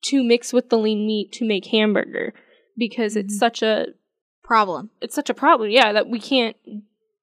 [0.10, 2.34] to mix with the lean meat to make hamburger.
[2.76, 3.40] because it's Mhm.
[3.40, 3.86] such a
[4.44, 4.90] Problem.
[5.02, 5.70] it's such a problem.
[5.70, 6.56] Yeah, that we can't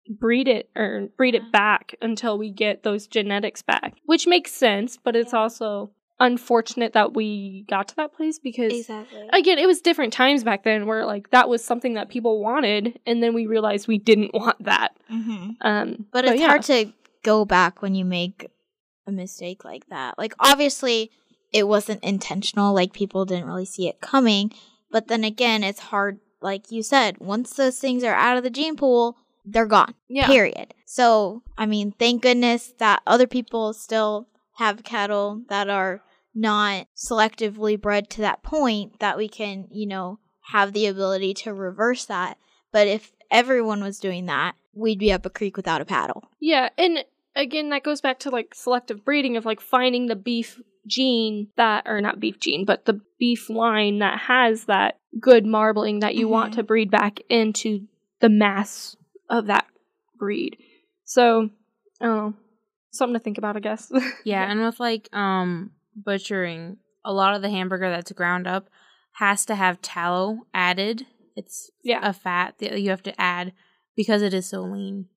[0.09, 4.97] breed it or breed it back until we get those genetics back, which makes sense.
[5.03, 9.29] But it's also unfortunate that we got to that place because Exactly.
[9.33, 12.99] again, it was different times back then where like that was something that people wanted,
[13.07, 14.97] and then we realized we didn't want that.
[15.09, 16.49] hmm Um, But it's yeah.
[16.49, 16.93] hard to
[17.23, 18.47] go back when you make
[19.07, 20.19] a mistake like that.
[20.19, 21.11] Like obviously
[21.53, 24.53] it wasn't intentional, like people didn't really see it coming.
[24.91, 28.51] But then again, it's hard like you said, once those things are out of the
[28.51, 29.95] gene pool, they're gone.
[30.09, 30.27] Yeah.
[30.27, 30.75] Period.
[30.87, 36.03] So I mean, thank goodness that other people still have cattle that are
[36.35, 40.19] not selectively bred to that point that we can, you know,
[40.53, 42.39] have the ability to reverse that.
[42.73, 46.29] But if everyone was doing that, we'd be up a creek without a paddle.
[46.41, 50.61] Yeah, and again, that goes back to like selective breeding of like finding the beef
[50.87, 56.01] gene that, or not beef gene, but the beef line that has that good marbling
[56.01, 56.57] that you want Mhm.
[56.57, 57.87] to breed back into
[58.21, 58.97] the mass
[59.29, 59.67] of that
[60.19, 60.57] breed.
[61.05, 61.51] So,
[62.01, 62.35] I don't know.
[62.93, 63.91] Something to think about, I guess.
[64.25, 68.69] Yeah, and with like um butchering, a lot of the hamburger that's ground up
[69.13, 71.07] has to have tallow added.
[71.37, 72.01] It's Yeah.
[72.03, 73.53] a fat that you have to add
[73.97, 75.09] because it is so lean.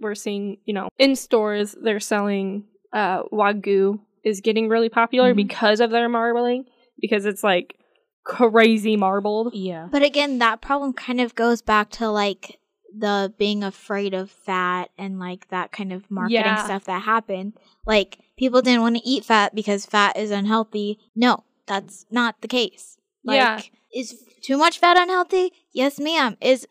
[0.00, 5.36] we're seeing, you know, in stores they're selling uh, wagyu is getting really popular Mhm.
[5.36, 6.64] because of their marbling
[7.00, 7.76] because it's like
[8.24, 9.54] crazy marbled.
[9.54, 9.88] Yeah.
[9.90, 12.58] But again, that problem kind of goes back to like
[12.96, 16.64] the being afraid of fat and like that kind of marketing Yeah.
[16.64, 17.54] stuff that happened.
[17.86, 20.98] Like people didn't want to eat fat because fat is unhealthy.
[21.14, 22.96] No, that's not the case.
[23.24, 23.60] Like, Yeah.
[23.92, 25.52] Is too much fat unhealthy?
[25.72, 26.36] Yes, ma'am.
[26.40, 26.66] Is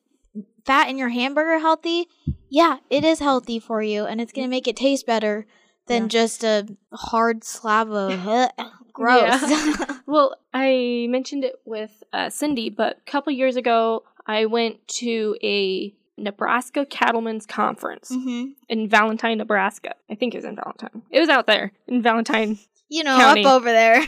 [0.66, 2.08] fat in your hamburger healthy?
[2.50, 5.46] Yeah, it is healthy for you and it's going to make it taste better
[5.90, 6.08] than Yeah.
[6.08, 8.50] just a hard slab of
[8.94, 9.44] gross.
[10.06, 15.36] Well, I mentioned it with uh, Cindy, but a couple years ago I went to
[15.44, 19.94] a Nebraska Cattlemen's Conference hmm in Valentine, Nebraska.
[20.10, 21.04] I think it was in Valentine.
[21.12, 22.58] It was out there in Valentine,
[22.90, 23.46] You know, County.
[23.46, 24.02] up over there.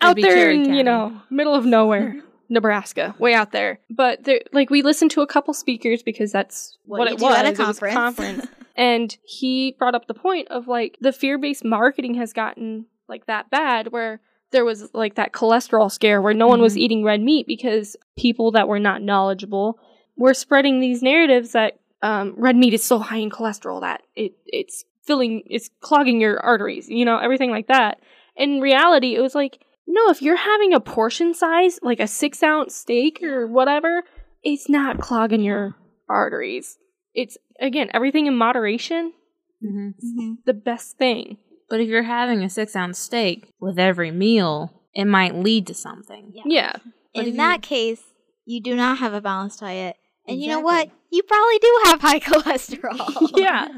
[0.00, 0.78] out there in County.
[0.78, 2.22] you know middle of nowhere.
[2.48, 3.80] Nebraska, way out there.
[3.90, 7.34] But there, like we listened to a couple speakers because that's What what, it was.
[7.36, 7.94] at a It was conference.
[7.94, 8.46] conference.
[8.76, 13.50] And he brought up the point of like the fear-based marketing has gotten like that
[13.50, 14.20] bad where
[14.50, 16.78] there was like that cholesterol scare where no one was Mhm.
[16.78, 19.78] eating red meat because people that were not knowledgeable
[20.16, 24.32] were spreading these narratives that um, red meat is so high in cholesterol that it
[24.46, 28.00] it's filling it's clogging your arteries you know everything like that
[28.36, 32.42] in reality it was like no if you're having a portion size like a six
[32.42, 34.02] ounce steak or whatever
[34.42, 35.74] it's not clogging your
[36.08, 36.78] arteries
[37.14, 39.12] it's again everything in moderation
[39.60, 40.36] hmm Mhm.
[40.44, 41.38] the best thing
[41.70, 45.74] But if you're having a six ounce steak with every meal, it might lead to
[45.74, 46.30] something.
[46.34, 46.42] Yeah.
[46.46, 46.72] yeah
[47.14, 48.02] But if In you- that case,
[48.44, 49.96] you do not have a balanced diet.
[50.28, 50.90] And you know what?
[51.10, 53.30] You probably do have high cholesterol.
[53.36, 53.68] yeah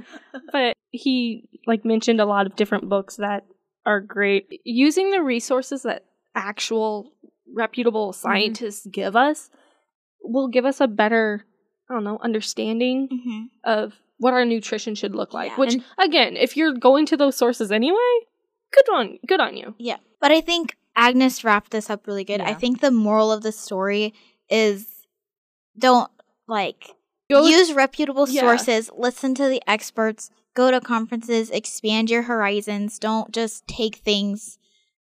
[0.52, 3.44] but he like mentioned a lot of different books that
[3.86, 6.04] are great using the resources that
[6.34, 7.12] actual
[7.54, 9.50] reputable scientists give us
[10.22, 11.44] will give us a better
[11.88, 13.48] i don't know understanding Mhm.
[13.64, 15.56] of what our nutrition should look like Yeah.
[15.56, 17.98] which And- again if you're going to those sources anyway
[18.72, 19.98] good on good on you Yeah.
[20.20, 22.40] But I think Agnes wrapped this up really good.
[22.40, 24.14] I think the moral of the story
[24.48, 25.06] is
[25.78, 26.10] don't
[26.46, 26.94] like
[27.30, 28.40] Go- use reputable Yeah.
[28.42, 32.98] sources, listen to the experts, go to conferences, expand your horizons.
[32.98, 34.58] Don't just take things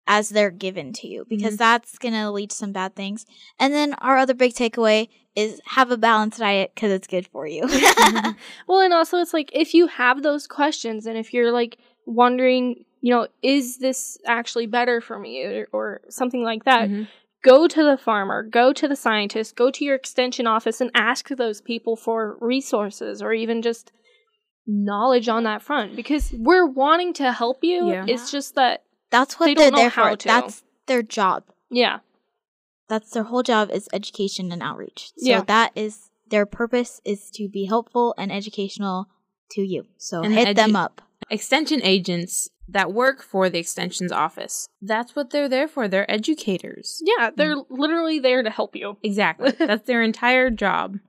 [0.08, 1.58] as they're given to you because Mm-hmm.
[1.58, 3.26] that's going to lead to some bad things.
[3.60, 7.46] And then our other big takeaway is have a balanced diet because it's good for
[7.46, 7.62] you.
[8.68, 12.84] well and also it's like if you have those questions and if you're like wondering
[13.02, 17.08] you know is this actually better for me or, or something like that Mhm.
[17.44, 21.30] go to the farmer, go to the scientist, go to your extension office and ask
[21.30, 23.92] those people for resources or even just
[24.66, 27.90] knowledge on that front because we're wanting to help you.
[27.92, 28.06] Yeah.
[28.08, 30.16] It's just that, that's what They they are there for.
[30.16, 30.28] to.
[30.28, 31.44] That's their job.
[31.70, 32.00] yeah.
[32.90, 35.12] That's their whole job is education and outreach.
[35.18, 35.42] So Yeah.
[35.42, 39.08] that is their purpose is to be helpful and educational
[39.52, 39.86] to you.
[39.98, 41.02] So And hit edu- them up.
[41.30, 44.70] Extension agents that work for the extension's office.
[44.82, 45.90] That's what they're there for.
[45.90, 47.02] They're educators.
[47.04, 47.32] Yeah.
[47.36, 47.66] They're mm.
[47.70, 48.98] literally there to help you.
[49.04, 49.52] Exactly.
[49.60, 51.00] That's their entire job.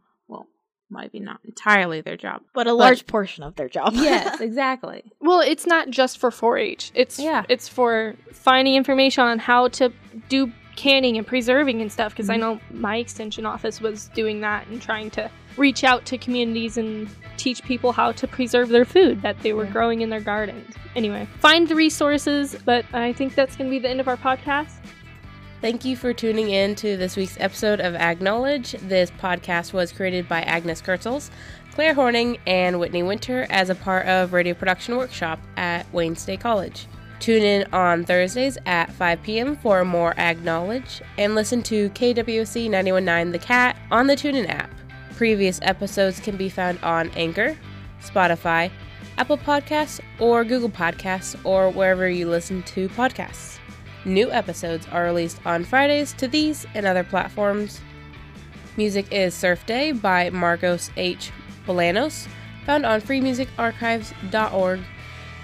[0.90, 2.42] Well, might be not entirely their job.
[2.54, 3.92] But a large portion of their job.
[3.94, 5.02] Yes, exactly.
[5.20, 6.92] Well, it's not just for 4-H.
[6.94, 7.44] It's Yeah.
[7.48, 9.92] it's for finding information on how to
[10.28, 12.40] do canning and preserving and stuff because I Mhm.
[12.40, 17.08] know my extension office was doing that and trying to reach out to communities and
[17.36, 19.72] teach people how to preserve their food that they were Yeah.
[19.72, 20.72] growing in their gardens.
[20.94, 24.16] Anyway, find the resources, but I think that's going to be the end of our
[24.16, 24.77] podcast.
[25.60, 28.76] Thank you for tuning in to this week's episode of Ag Knowledge.
[28.82, 31.30] This podcast was created by Agnes Kurtzels,
[31.74, 36.38] Claire Horning, and Whitney Winter as a part of Radio Production Workshop at Wayne State
[36.38, 36.86] College.
[37.18, 39.56] Tune in on Thursdays at 5 p.m.
[39.56, 44.70] for more Ag Knowledge and listen to KWSC 919 The Cat on the TuneIn app.
[45.16, 47.58] Previous episodes can be found on Anchor,
[48.00, 48.70] Spotify,
[49.16, 53.57] Apple Podcasts, or Google Podcasts, or wherever you listen to podcasts.
[54.04, 57.80] New episodes are released on Fridays to these and other platforms.
[58.76, 61.32] Music is Surf Day by Marcos H.
[61.66, 62.28] Bolanos,
[62.64, 64.80] found on freemusicarchives.org.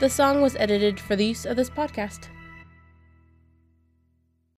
[0.01, 2.29] The song was edited for the use of this podcast.